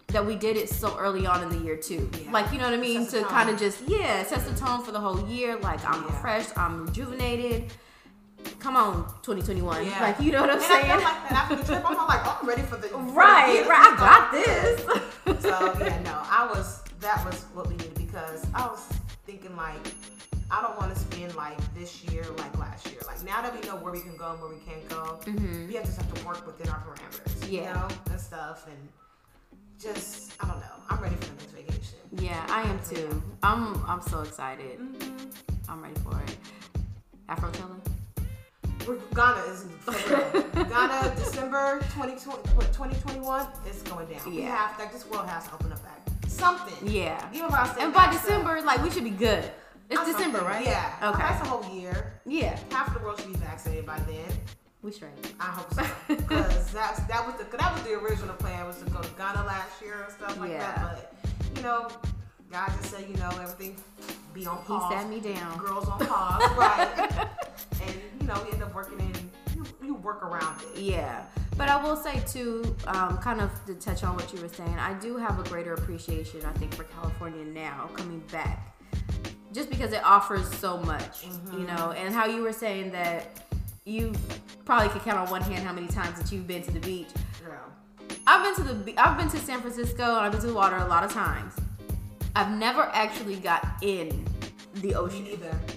that 0.08 0.24
we 0.24 0.36
did 0.36 0.56
it 0.56 0.68
so 0.68 0.96
early 0.98 1.26
on 1.26 1.42
in 1.42 1.48
the 1.48 1.64
year 1.64 1.76
too. 1.76 2.08
Yeah. 2.22 2.30
Like 2.30 2.52
you 2.52 2.58
know 2.58 2.64
what 2.66 2.74
I 2.74 2.80
mean? 2.80 3.06
To 3.08 3.24
kind 3.24 3.50
of 3.50 3.58
just 3.58 3.82
yeah, 3.88 4.20
it 4.20 4.28
sets 4.28 4.44
the 4.48 4.54
tone 4.56 4.84
for 4.84 4.92
the 4.92 5.00
whole 5.00 5.28
year. 5.28 5.56
Like 5.58 5.84
I'm 5.84 6.00
Yeah. 6.02 6.14
refreshed, 6.14 6.56
I'm 6.56 6.86
rejuvenated. 6.86 7.72
Come 8.60 8.76
on, 8.76 9.06
2021. 9.22 9.84
Yeah. 9.86 10.00
Like 10.00 10.20
you 10.20 10.30
know 10.30 10.42
what 10.42 10.50
I'm 10.50 10.56
and 10.58 10.64
saying? 10.64 10.84
I 10.84 10.88
felt 10.88 11.02
like 11.02 11.28
that 11.28 11.32
after 11.32 11.56
the 11.56 11.64
trip. 11.64 11.90
I'm 11.90 11.96
like, 12.06 12.20
oh, 12.24 12.38
I'm 12.40 12.48
ready 12.48 12.62
for 12.62 12.76
the 12.76 12.88
for 12.88 12.98
the 12.98 13.12
right, 13.12 13.66
right. 13.66 13.92
I 13.92 13.96
got 13.96 14.30
this. 14.32 15.42
so 15.42 15.84
yeah, 15.84 16.00
no, 16.02 16.20
I 16.30 16.48
was 16.54 16.83
that 17.04 17.22
was 17.26 17.42
what 17.52 17.68
we 17.68 17.76
needed 17.76 17.94
because 17.94 18.46
I 18.54 18.66
was 18.66 18.80
thinking 19.26 19.54
like 19.56 19.76
I 20.50 20.62
don't 20.62 20.78
want 20.78 20.92
to 20.94 20.98
spend 20.98 21.34
like 21.34 21.58
this 21.74 22.02
year 22.04 22.24
like 22.38 22.58
last 22.58 22.86
year. 22.90 23.00
Like 23.06 23.22
now 23.24 23.42
that 23.42 23.54
we 23.54 23.60
know 23.68 23.76
where 23.76 23.92
we 23.92 24.00
can 24.00 24.16
go 24.16 24.32
and 24.32 24.40
where 24.40 24.50
we 24.50 24.60
can't 24.60 24.88
go, 24.88 25.18
Mhm. 25.24 25.68
we 25.68 25.74
have 25.74 25.84
just 25.84 25.98
have 26.00 26.12
to 26.14 26.24
work 26.26 26.46
within 26.46 26.68
our 26.70 26.80
parameters, 26.80 27.48
you 27.50 27.60
Yeah. 27.60 27.74
know, 27.74 27.88
and 28.10 28.20
stuff. 28.20 28.66
And 28.66 28.88
just 29.78 30.32
I 30.42 30.48
don't 30.48 30.60
know. 30.60 30.76
I'm 30.88 31.00
ready 31.00 31.14
for 31.16 31.26
the 31.26 31.32
next 31.32 31.52
vacation. 31.52 31.98
Yeah, 32.12 32.46
I 32.48 32.62
am 32.62 32.80
too. 32.88 33.22
I'm 33.42 33.84
I'm 33.86 34.00
so 34.02 34.20
excited. 34.22 34.78
Mm-hmm. 34.78 35.70
I'm 35.70 35.82
ready 35.82 36.00
for 36.00 36.18
it. 36.22 36.36
Afrochella? 37.28 37.78
We're, 38.86 38.96
Ghana 39.14 39.40
is. 39.52 39.64
Ghana 40.72 41.14
December 41.16 41.80
2020, 41.94 42.50
what, 42.54 42.66
2021 42.74 43.46
is 43.68 43.82
going 43.82 44.06
down. 44.08 44.20
We 44.26 44.40
Yeah. 44.42 44.54
have 44.56 44.78
like 44.78 44.92
this 44.92 45.06
world 45.06 45.26
has 45.26 45.48
to 45.48 45.54
open 45.54 45.72
up. 45.72 45.80
Something. 46.44 46.88
Yeah. 46.90 47.28
Even 47.32 47.48
if 47.48 47.54
I 47.54 47.66
stay 47.68 47.82
And 47.84 47.92
by 47.94 48.06
back, 48.06 48.12
so- 48.14 48.20
December, 48.20 48.60
like 48.62 48.82
we 48.82 48.90
should 48.90 49.04
be 49.04 49.10
good. 49.10 49.44
It's 49.90 50.00
I'm 50.00 50.06
December, 50.06 50.40
right? 50.40 50.64
Yeah. 50.64 51.10
Okay. 51.10 51.18
That's 51.18 51.46
a 51.46 51.50
whole 51.50 51.74
year. 51.74 52.14
Yeah. 52.26 52.58
Half 52.70 52.92
the 52.94 53.00
world 53.04 53.18
should 53.20 53.32
be 53.32 53.38
vaccinated 53.38 53.86
by 53.86 53.98
then. 54.00 54.24
We 54.82 54.92
straight. 54.92 55.12
I 55.40 55.44
hope 55.44 55.72
so. 55.72 55.82
Because 56.14 56.70
that's 56.72 57.00
that 57.04 57.26
was 57.26 57.34
the 57.36 57.56
that 57.56 57.72
was 57.72 57.82
the 57.82 57.94
original 57.94 58.34
plan 58.36 58.66
was 58.66 58.78
to 58.82 58.90
go 58.90 59.00
to 59.00 59.08
Ghana 59.16 59.44
last 59.46 59.80
year 59.82 60.02
and 60.04 60.12
stuff 60.12 60.38
like 60.38 60.50
Yeah. 60.50 60.58
that. 60.60 61.12
But 61.22 61.56
you 61.56 61.62
know, 61.62 61.88
God 62.52 62.68
just 62.80 62.90
said 62.94 63.06
you 63.08 63.16
know 63.16 63.30
everything 63.40 63.76
be 64.34 64.46
on 64.46 64.58
pause. 64.64 64.92
He 64.92 64.98
sat 64.98 65.08
me 65.08 65.20
down. 65.20 65.56
Girls 65.58 65.88
on 65.88 65.98
pause, 66.00 66.42
right? 66.58 67.26
and 67.82 67.94
you 68.20 68.26
know, 68.26 68.34
we 68.44 68.52
end 68.52 68.62
up 68.62 68.74
working 68.74 69.00
in. 69.00 69.30
You, 69.56 69.64
you 69.82 69.94
work 69.94 70.22
around 70.22 70.60
it. 70.74 70.80
Yeah. 70.80 71.24
But 71.56 71.68
I 71.68 71.82
will 71.82 71.96
say 71.96 72.20
too, 72.26 72.74
um, 72.86 73.18
kind 73.18 73.40
of 73.40 73.50
to 73.66 73.74
touch 73.74 74.02
on 74.02 74.16
what 74.16 74.32
you 74.32 74.40
were 74.40 74.48
saying, 74.48 74.76
I 74.78 74.94
do 74.94 75.16
have 75.16 75.38
a 75.38 75.48
greater 75.48 75.74
appreciation, 75.74 76.44
I 76.44 76.52
think, 76.54 76.74
for 76.74 76.84
California 76.84 77.44
now 77.44 77.90
coming 77.94 78.20
back. 78.32 78.76
Just 79.52 79.70
because 79.70 79.92
it 79.92 80.02
offers 80.04 80.52
so 80.58 80.78
much, 80.78 81.22
Mm-hmm. 81.26 81.60
you 81.60 81.66
know, 81.68 81.92
and 81.96 82.12
how 82.12 82.26
you 82.26 82.42
were 82.42 82.52
saying 82.52 82.90
that 82.90 83.40
you 83.84 84.12
probably 84.64 84.88
could 84.88 85.02
count 85.02 85.18
on 85.18 85.30
one 85.30 85.42
hand 85.42 85.64
how 85.64 85.72
many 85.72 85.86
times 85.86 86.18
that 86.20 86.32
you've 86.32 86.46
been 86.48 86.62
to 86.62 86.72
the 86.72 86.80
beach. 86.80 87.08
Girl. 87.44 87.60
I've 88.26 88.42
been 88.56 88.66
to 88.66 88.72
the 88.74 88.94
I've 88.98 89.16
been 89.16 89.28
to 89.28 89.38
San 89.38 89.60
Francisco 89.60 90.02
and 90.02 90.26
I've 90.26 90.32
been 90.32 90.40
to 90.40 90.46
the 90.48 90.54
water 90.54 90.76
a 90.76 90.86
lot 90.88 91.04
of 91.04 91.12
times. 91.12 91.54
I've 92.34 92.50
never 92.50 92.82
actually 92.92 93.36
got 93.36 93.64
in 93.82 94.24
the 94.76 94.94
ocean. 94.94 95.26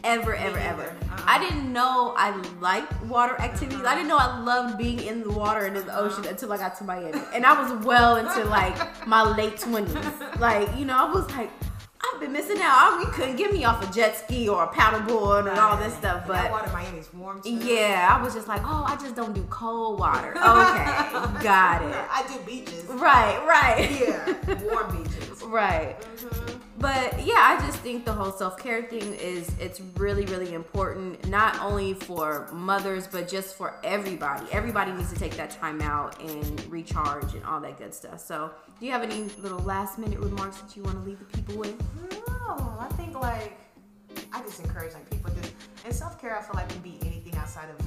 Ever, 0.04 0.36
ever, 0.36 0.58
ever. 0.58 0.84
Uh-uh. 0.84 1.24
I 1.26 1.40
didn't 1.40 1.72
know 1.72 2.14
I 2.18 2.32
liked 2.60 3.02
water 3.04 3.40
activities. 3.40 3.86
I 3.86 3.96
didn't 3.96 4.08
know 4.08 4.18
I 4.18 4.40
loved 4.40 4.78
being 4.78 5.00
in 5.00 5.24
the 5.24 5.32
water 5.32 5.66
and 5.66 5.78
in 5.78 5.86
the 5.86 5.98
ocean 5.98 6.22
uh-huh. 6.22 6.30
until 6.32 6.54
I 6.54 6.58
got 6.58 6.78
to 6.78 6.84
Miami. 6.84 7.20
And 7.34 7.46
I 7.46 7.62
was 7.62 7.86
well 7.86 8.16
into 8.18 8.44
like 8.46 8.76
my 9.08 9.24
late 9.24 9.60
twenties. 9.60 9.96
Like, 10.40 10.76
you 10.78 10.86
know, 10.86 10.98
I 10.98 11.12
was 11.12 11.30
like, 11.32 11.50
I've 12.14 12.22
been 12.22 12.32
missing 12.32 12.58
out. 12.58 12.94
I, 12.94 13.02
you 13.02 13.08
couldn't 13.12 13.36
get 13.36 13.52
me 13.52 13.66
off 13.66 13.88
a 13.88 13.94
jet 13.94 14.16
ski 14.18 14.48
or 14.48 14.64
a 14.64 14.68
paddleboard 14.68 15.50
and 15.50 15.60
all 15.60 15.78
this 15.78 15.94
stuff. 15.96 16.26
And 16.26 16.36
that 16.36 16.44
But 16.44 16.52
water 16.52 16.72
Miami's 16.72 17.14
warm 17.14 17.42
too. 17.42 17.50
yeah, 17.50 18.16
I 18.18 18.24
was 18.24 18.34
just 18.34 18.48
like, 18.48 18.62
oh, 18.64 18.86
I 18.88 18.96
just 18.96 19.16
don't 19.16 19.34
do 19.34 19.44
cold 19.50 20.00
water. 20.00 20.30
Okay, 20.30 20.38
got 21.44 21.82
it. 21.82 21.96
I 21.96 22.24
do 22.28 22.40
beaches. 22.46 22.86
Right, 22.86 23.44
right. 23.46 23.90
Yeah, 24.00 24.64
warm 24.72 24.96
beaches. 24.96 25.07
Right. 25.48 25.96
Mhm. 26.18 26.62
But 26.80 27.26
yeah, 27.26 27.58
I 27.58 27.66
just 27.66 27.80
think 27.80 28.06
the 28.06 28.12
whole 28.14 28.32
self 28.32 28.58
care 28.60 28.84
thing 28.84 29.14
is 29.16 29.50
it's 29.60 29.82
really 29.98 30.26
really 30.26 30.54
important 30.54 31.28
not 31.28 31.60
only 31.62 31.94
for 31.96 32.48
mothers 32.54 33.08
but 33.08 33.28
just 33.28 33.56
for 33.56 33.74
everybody. 33.84 34.46
Everybody 34.52 34.92
needs 34.92 35.12
to 35.12 35.18
take 35.20 35.36
that 35.38 35.50
time 35.50 35.82
out 35.82 36.22
and 36.22 36.66
recharge 36.72 37.34
and 37.34 37.44
all 37.46 37.60
that 37.62 37.78
good 37.80 37.94
stuff. 37.96 38.20
So, 38.20 38.52
do 38.80 38.86
you 38.86 38.92
have 38.92 39.02
any 39.02 39.24
little 39.42 39.60
last 39.60 39.98
minute 39.98 40.20
remarks 40.20 40.58
that 40.62 40.76
you 40.78 40.84
want 40.84 40.98
to 41.04 41.10
leave 41.10 41.18
the 41.20 41.26
people 41.26 41.56
with? 41.58 41.76
No, 42.28 42.78
I 42.80 42.88
think 42.98 43.20
like 43.20 43.58
I 44.32 44.42
just 44.44 44.60
encourage 44.64 44.94
like 44.94 45.10
people 45.10 45.32
just 45.42 45.54
and 45.86 45.94
self 45.96 46.20
care. 46.22 46.38
I 46.38 46.42
feel 46.42 46.52
like 46.56 46.70
can 46.70 46.82
be 46.82 47.00
anything 47.02 47.36
outside 47.38 47.70
of 47.70 47.78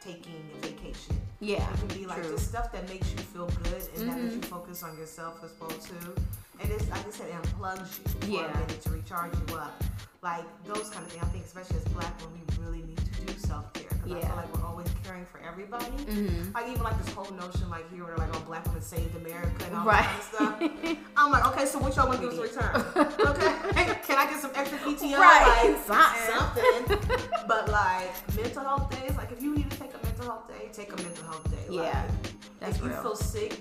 taking 0.00 0.42
a 0.56 0.66
vacation. 0.66 1.20
Yeah, 1.40 1.62
It 1.72 1.78
can 1.78 1.88
be 1.98 2.06
like 2.06 2.20
true. 2.22 2.32
just 2.32 2.48
stuff 2.48 2.72
that 2.72 2.88
makes 2.88 3.08
you 3.12 3.18
feel 3.18 3.46
good 3.62 3.82
and 3.96 4.08
that 4.10 4.18
makes 4.20 4.34
you 4.34 4.42
focus 4.42 4.82
on 4.82 4.96
yourself 4.98 5.38
as 5.44 5.52
well 5.60 5.70
too. 5.70 6.14
And 6.60 6.70
it's 6.72 6.88
like 6.90 7.06
I 7.06 7.10
said, 7.10 7.28
it 7.28 7.34
unplugs 7.42 7.98
you 7.98 8.20
for 8.20 8.26
Yeah. 8.26 8.50
a 8.50 8.58
minute 8.58 8.82
to 8.82 8.90
recharge 8.90 9.32
you 9.48 9.56
up. 9.56 9.82
Like 10.22 10.44
those 10.66 10.90
kind 10.90 11.06
of 11.06 11.12
things. 11.12 11.22
I 11.22 11.26
think 11.28 11.44
especially 11.44 11.76
as 11.76 11.84
black 11.94 12.12
women, 12.20 12.40
we 12.58 12.64
really 12.66 12.82
need 12.82 12.96
to 12.98 13.20
do 13.22 13.38
self 13.38 13.72
care 13.72 13.84
because 13.88 14.24
I 14.24 14.26
feel 14.26 14.36
like 14.36 14.56
we're 14.58 14.66
always 14.66 14.88
caring 15.04 15.24
for 15.26 15.38
everybody. 15.46 15.86
Mhm. 16.10 16.52
Like 16.54 16.66
even 16.68 16.82
like 16.82 16.98
this 17.04 17.14
whole 17.14 17.30
notion 17.36 17.70
like 17.70 17.88
here 17.92 18.02
where 18.04 18.16
like 18.16 18.34
oh 18.34 18.40
black 18.40 18.66
women 18.66 18.82
saved 18.82 19.14
America 19.14 19.64
and 19.66 19.76
all 19.76 19.84
Right. 19.86 20.02
that 20.02 20.36
kind 20.58 20.72
of 20.72 20.88
stuff. 20.88 20.98
I'm 21.16 21.30
like, 21.30 21.46
okay, 21.48 21.66
so 21.66 21.78
what 21.78 21.94
y'all 21.94 22.08
want 22.08 22.20
to 22.20 22.26
do 22.28 22.32
as 22.32 22.38
a 22.38 22.42
return? 22.42 22.74
Okay, 23.30 23.94
can 24.06 24.18
I 24.18 24.26
get 24.28 24.40
some 24.40 24.50
extra 24.56 24.78
PTO? 24.78 25.18
Right, 25.18 25.70
Like, 25.86 25.86
something. 25.86 26.88
something. 26.88 27.18
but 27.46 27.68
like 27.68 28.10
mental 28.36 28.64
health 28.64 28.90
days, 28.90 29.16
like 29.16 29.30
if 29.30 29.40
you 29.40 29.54
need 29.54 29.70
to 29.70 29.78
take 29.78 29.94
a 29.94 30.04
mental 30.04 30.24
health 30.24 30.48
day, 30.48 30.68
take 30.72 30.92
a 30.92 30.96
mental 30.96 31.24
health 31.26 31.48
day. 31.48 31.64
Yeah, 31.70 32.02
Like, 32.02 32.32
that's 32.58 32.78
if 32.78 32.84
you 32.84 32.90
feel 32.90 33.14
sick, 33.14 33.60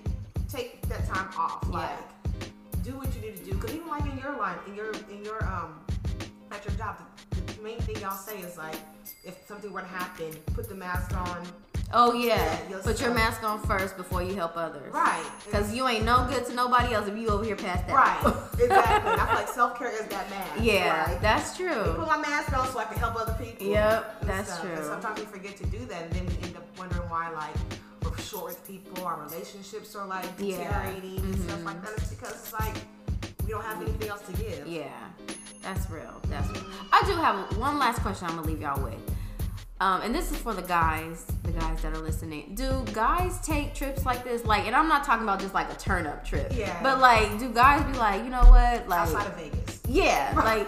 take 0.50 0.82
that 0.90 1.08
time 1.08 1.30
off. 1.38 1.64
Yeah. 1.70 1.78
Like 1.78 2.16
do 2.88 2.97
what 2.97 3.13
you 3.15 3.21
need 3.21 3.36
to 3.36 3.43
do. 3.43 3.54
Because 3.54 3.76
even 3.76 3.88
like 3.88 4.06
in 4.06 4.17
your 4.17 4.38
life, 4.38 4.58
in 4.67 4.76
your 4.76 4.91
in 5.12 5.23
your 5.23 5.43
um 5.45 5.80
at 6.52 6.63
your 6.65 6.73
job, 6.76 6.97
the, 7.32 7.54
the 7.54 7.62
main 7.62 7.80
thing 7.80 7.97
y'all 7.97 8.15
say 8.15 8.39
is 8.39 8.58
like 8.58 8.78
if 9.26 9.36
something 9.45 9.71
were 9.73 9.82
to 9.82 9.88
happen, 9.88 10.32
put 10.54 10.69
the 10.69 10.76
mask 10.76 11.15
on. 11.15 11.45
Oh 11.93 12.13
yeah, 12.13 12.58
put 12.84 13.00
your 13.00 13.13
mask 13.13 13.43
on 13.43 13.62
first 13.62 13.95
before 13.95 14.21
you 14.21 14.36
help 14.36 14.58
others. 14.58 14.93
Right. 14.93 15.26
Cause 15.52 15.73
you 15.73 15.88
ain't 15.88 16.04
no 16.04 16.28
good 16.30 16.45
to 16.47 16.54
nobody 16.54 16.93
else 16.93 17.08
if 17.08 17.17
you 17.17 17.30
over 17.30 17.45
here 17.45 17.56
past 17.56 17.88
that. 17.88 17.93
Right, 17.93 18.36
exactly. 18.60 19.12
I 19.12 19.26
feel 19.26 19.36
like 19.36 19.47
self 19.47 19.80
care 19.80 19.91
is 19.91 20.06
that 20.08 20.30
mask. 20.30 20.62
Yeah, 20.62 21.06
Like, 21.08 21.21
that's 21.21 21.56
true. 21.56 21.93
put 21.95 22.08
my 22.08 22.17
mask 22.17 22.58
on 22.58 22.67
so 22.73 22.80
I 22.80 22.86
can 22.86 22.97
help 22.97 23.15
other 23.15 23.36
people. 23.41 23.67
Yep, 23.67 24.21
that's 24.23 24.50
stuff. 24.50 24.63
true. 24.63 24.73
And 24.76 24.84
sometimes 24.84 25.19
we 25.19 25.26
forget 25.28 25.56
to 25.58 25.65
do 25.67 25.80
that, 25.86 26.04
and 26.04 26.12
then 26.12 26.26
we 26.26 26.47
end 26.47 26.58
up 26.58 26.65
wondering 26.78 27.10
why, 27.10 27.32
like, 27.32 27.56
short 28.15 28.46
with 28.46 28.67
people, 28.67 29.06
our 29.06 29.22
relationships 29.24 29.96
are 29.96 30.06
like 30.08 30.26
Yeah. 30.38 30.58
deteriorating 30.58 31.20
and 31.20 31.39
stuff 31.43 31.65
like 31.65 31.82
that. 31.84 31.93
It's 31.98 32.10
because 32.10 32.32
it's 32.34 32.54
like 32.54 32.76
we 33.46 33.50
don't 33.52 33.63
have 33.63 33.82
anything 33.82 34.10
else 34.10 34.22
to 34.24 34.34
give. 34.34 34.67
Yeah, 34.67 34.88
That's 35.62 35.89
real. 35.89 36.22
That's 36.30 36.48
real. 36.52 36.63
I 36.91 37.02
do 37.06 37.13
have 37.13 37.58
one 37.58 37.78
last 37.80 38.00
question. 38.02 38.28
I'm 38.28 38.36
gonna 38.36 38.48
leave 38.48 38.62
y'all 38.62 38.82
with. 38.84 38.96
Um, 39.80 40.02
and 40.02 40.13
this 40.15 40.32
is 40.32 40.38
for 40.38 40.54
the 40.56 40.63
guys, 40.63 41.26
the 41.43 41.52
guys 41.52 41.82
that 41.84 41.93
are 41.93 42.00
listening. 42.00 42.56
Do 42.56 42.84
guys 42.93 43.39
take 43.46 43.76
trips 43.76 44.06
like 44.08 44.24
this? 44.24 44.43
Like, 44.43 44.65
and 44.65 44.76
I'm 44.76 44.88
not 44.88 45.04
talking 45.04 45.22
about 45.24 45.39
just 45.39 45.54
like 45.54 45.72
a 45.72 45.76
turn 45.76 46.08
up 46.08 46.26
trip. 46.26 46.52
Yeah. 46.56 46.80
But 46.82 47.00
like, 47.00 47.38
do 47.38 47.50
guys 47.54 47.84
be 47.91 47.98
like, 47.98 48.24
you 48.24 48.30
know 48.32 48.41
what? 48.46 48.88
Like, 48.89 49.02
Outside 49.02 49.28
of 49.28 49.36
Vegas. 49.36 49.82
yeah, 49.88 50.34
like, 50.36 50.67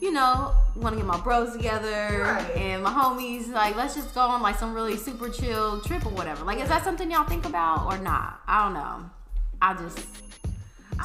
you 0.00 0.10
know, 0.12 0.54
want 0.76 0.94
to 0.94 0.96
get 0.96 1.06
my 1.06 1.20
bros 1.20 1.52
together 1.54 2.22
Right. 2.24 2.56
and 2.56 2.82
my 2.82 2.90
homies. 2.90 3.48
Like, 3.52 3.76
let's 3.76 3.94
just 3.94 4.14
go 4.14 4.20
on 4.22 4.40
like 4.42 4.58
some 4.58 4.72
really 4.74 4.96
super 4.96 5.28
chill 5.28 5.80
trip 5.82 6.04
or 6.06 6.10
whatever. 6.10 6.44
Like, 6.44 6.58
is 6.60 6.68
that 6.68 6.84
something 6.84 7.10
y'all 7.10 7.24
think 7.24 7.44
about 7.44 7.86
or 7.86 7.98
not? 7.98 8.40
I 8.48 8.64
don't 8.64 8.74
know. 8.74 9.10
I 9.60 9.74
just, 9.74 9.98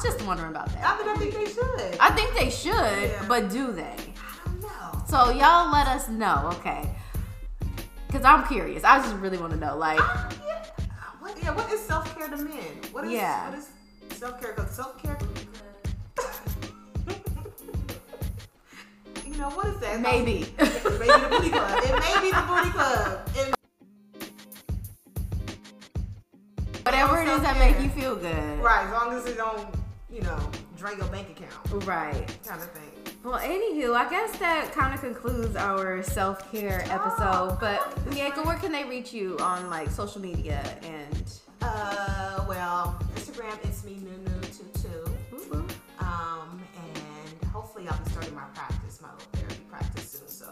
just 0.02 0.24
wondering 0.26 0.50
about 0.50 0.68
that. 0.72 0.82
I 0.82 0.98
mean, 0.98 1.08
I 1.08 1.16
think 1.18 1.34
they 1.34 1.46
should. 1.52 2.00
I 2.00 2.10
think 2.12 2.34
they 2.34 2.50
should, 2.50 3.10
Yeah. 3.10 3.24
but 3.28 3.50
do 3.50 3.72
they? 3.72 3.82
I 4.16 4.46
don't 4.46 4.62
know. 4.62 5.02
So 5.08 5.30
y'all 5.30 5.70
let 5.70 5.86
us 5.88 6.08
know, 6.08 6.50
okay? 6.54 6.88
Cause 8.10 8.24
I'm 8.24 8.46
curious. 8.46 8.82
I 8.82 8.98
just 8.98 9.14
really 9.16 9.36
want 9.36 9.52
to 9.52 9.58
know, 9.58 9.76
like, 9.76 9.98
Ah, 10.00 10.28
yeah. 10.46 10.64
What, 11.20 11.36
yeah, 11.42 11.50
what 11.50 11.70
is 11.70 11.80
self 11.80 12.16
care 12.16 12.28
to 12.28 12.36
men? 12.36 12.64
What 12.92 13.04
is 13.04 13.10
Yeah. 13.12 13.50
what 13.50 13.58
is 13.58 13.68
self 14.16 14.40
care? 14.40 14.52
Because 14.54 14.70
self 14.70 14.96
care. 15.02 15.18
You 19.36 19.42
know 19.42 19.50
what 19.50 19.66
is 19.66 19.76
that? 19.80 20.00
maybe. 20.00 20.46
Maybe 20.58 20.72
the 20.72 21.28
booty 21.30 21.50
club. 21.50 21.82
It 21.84 21.92
may 21.92 22.20
be 22.22 22.30
the 22.30 22.44
booty 22.48 22.70
club. 22.70 23.28
It 23.36 23.54
Whatever 26.84 27.20
it 27.20 27.28
is 27.28 27.40
that 27.42 27.58
make 27.58 27.78
you 27.82 27.90
feel 27.90 28.16
good. 28.16 28.60
Right, 28.60 28.86
as 28.86 28.92
long 28.92 29.12
as 29.12 29.26
it 29.26 29.36
don't, 29.36 29.66
you 30.10 30.22
know, 30.22 30.38
drain 30.78 30.96
your 30.98 31.08
bank 31.08 31.28
account, 31.30 31.84
Right. 31.84 32.26
kind 32.46 32.62
of 32.62 32.70
thing. 32.70 32.82
Well, 33.22 33.38
anywho, 33.40 33.94
I 33.94 34.08
guess 34.08 34.38
that 34.38 34.72
kind 34.72 34.94
of 34.94 35.00
concludes 35.00 35.56
our 35.56 36.02
self 36.04 36.50
care 36.52 36.82
episode. 36.88 37.58
But 37.60 37.80
Mieka, 38.06 38.46
where 38.46 38.56
can 38.56 38.70
they 38.72 38.84
reach 38.84 39.12
you 39.12 39.36
on 39.40 39.68
like 39.68 39.90
social 39.90 40.20
media 40.22 40.62
and? 40.82 41.30
Uh, 41.60 42.44
well, 42.48 42.96
Instagram, 43.16 43.58
it's 43.64 43.84
me 43.84 43.96
Nunu22. 44.00 45.64
Um, 45.98 46.62
and 46.76 47.50
hopefully 47.50 47.88
I'll 47.88 47.98
be 48.04 48.10
starting 48.10 48.34
my 48.34 48.44
practice, 48.54 48.75
my 49.02 49.08
little 49.12 49.56
practice 49.68 50.10
soon, 50.10 50.28
so 50.28 50.46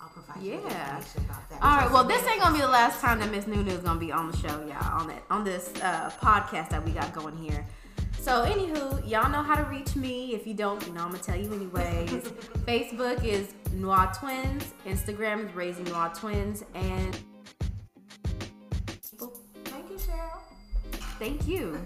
I'll 0.00 0.08
provide 0.08 0.42
yeah. 0.42 0.54
you 0.54 0.62
information 0.62 1.24
about 1.24 1.50
that. 1.50 1.62
All 1.62 1.76
right, 1.76 1.90
well, 1.90 2.04
this 2.04 2.26
ain't 2.26 2.40
gonna 2.40 2.54
be 2.54 2.60
the 2.60 2.68
last 2.68 3.00
time 3.00 3.20
that 3.20 3.30
Miss 3.30 3.46
Nunu 3.46 3.70
is 3.70 3.78
gonna 3.78 4.00
be 4.00 4.12
on 4.12 4.30
the 4.30 4.36
show, 4.36 4.66
y'all, 4.66 5.00
on 5.00 5.08
that 5.08 5.22
on 5.30 5.44
this 5.44 5.72
uh, 5.82 6.10
podcast 6.20 6.70
that 6.70 6.84
we 6.84 6.92
got 6.92 7.12
going 7.12 7.36
here. 7.36 7.66
So, 8.20 8.44
anywho, 8.46 9.06
y'all 9.08 9.30
know 9.30 9.42
how 9.42 9.54
to 9.54 9.64
reach 9.64 9.96
me. 9.96 10.34
If 10.34 10.46
you 10.46 10.54
don't, 10.54 10.84
you 10.86 10.94
know, 10.94 11.02
I'm 11.02 11.10
gonna 11.10 11.22
tell 11.22 11.36
you 11.36 11.52
anyways. 11.52 12.10
Facebook 12.66 13.22
is 13.22 13.54
Noir 13.74 14.10
Twins, 14.18 14.64
Instagram 14.86 15.46
is 15.48 15.54
Raising 15.54 15.84
Noir 15.84 16.10
Twins, 16.14 16.64
and 16.74 17.18
thank 19.64 19.90
you, 19.90 19.96
Cheryl. 19.96 20.40
Thank 21.18 21.46
you. 21.46 21.78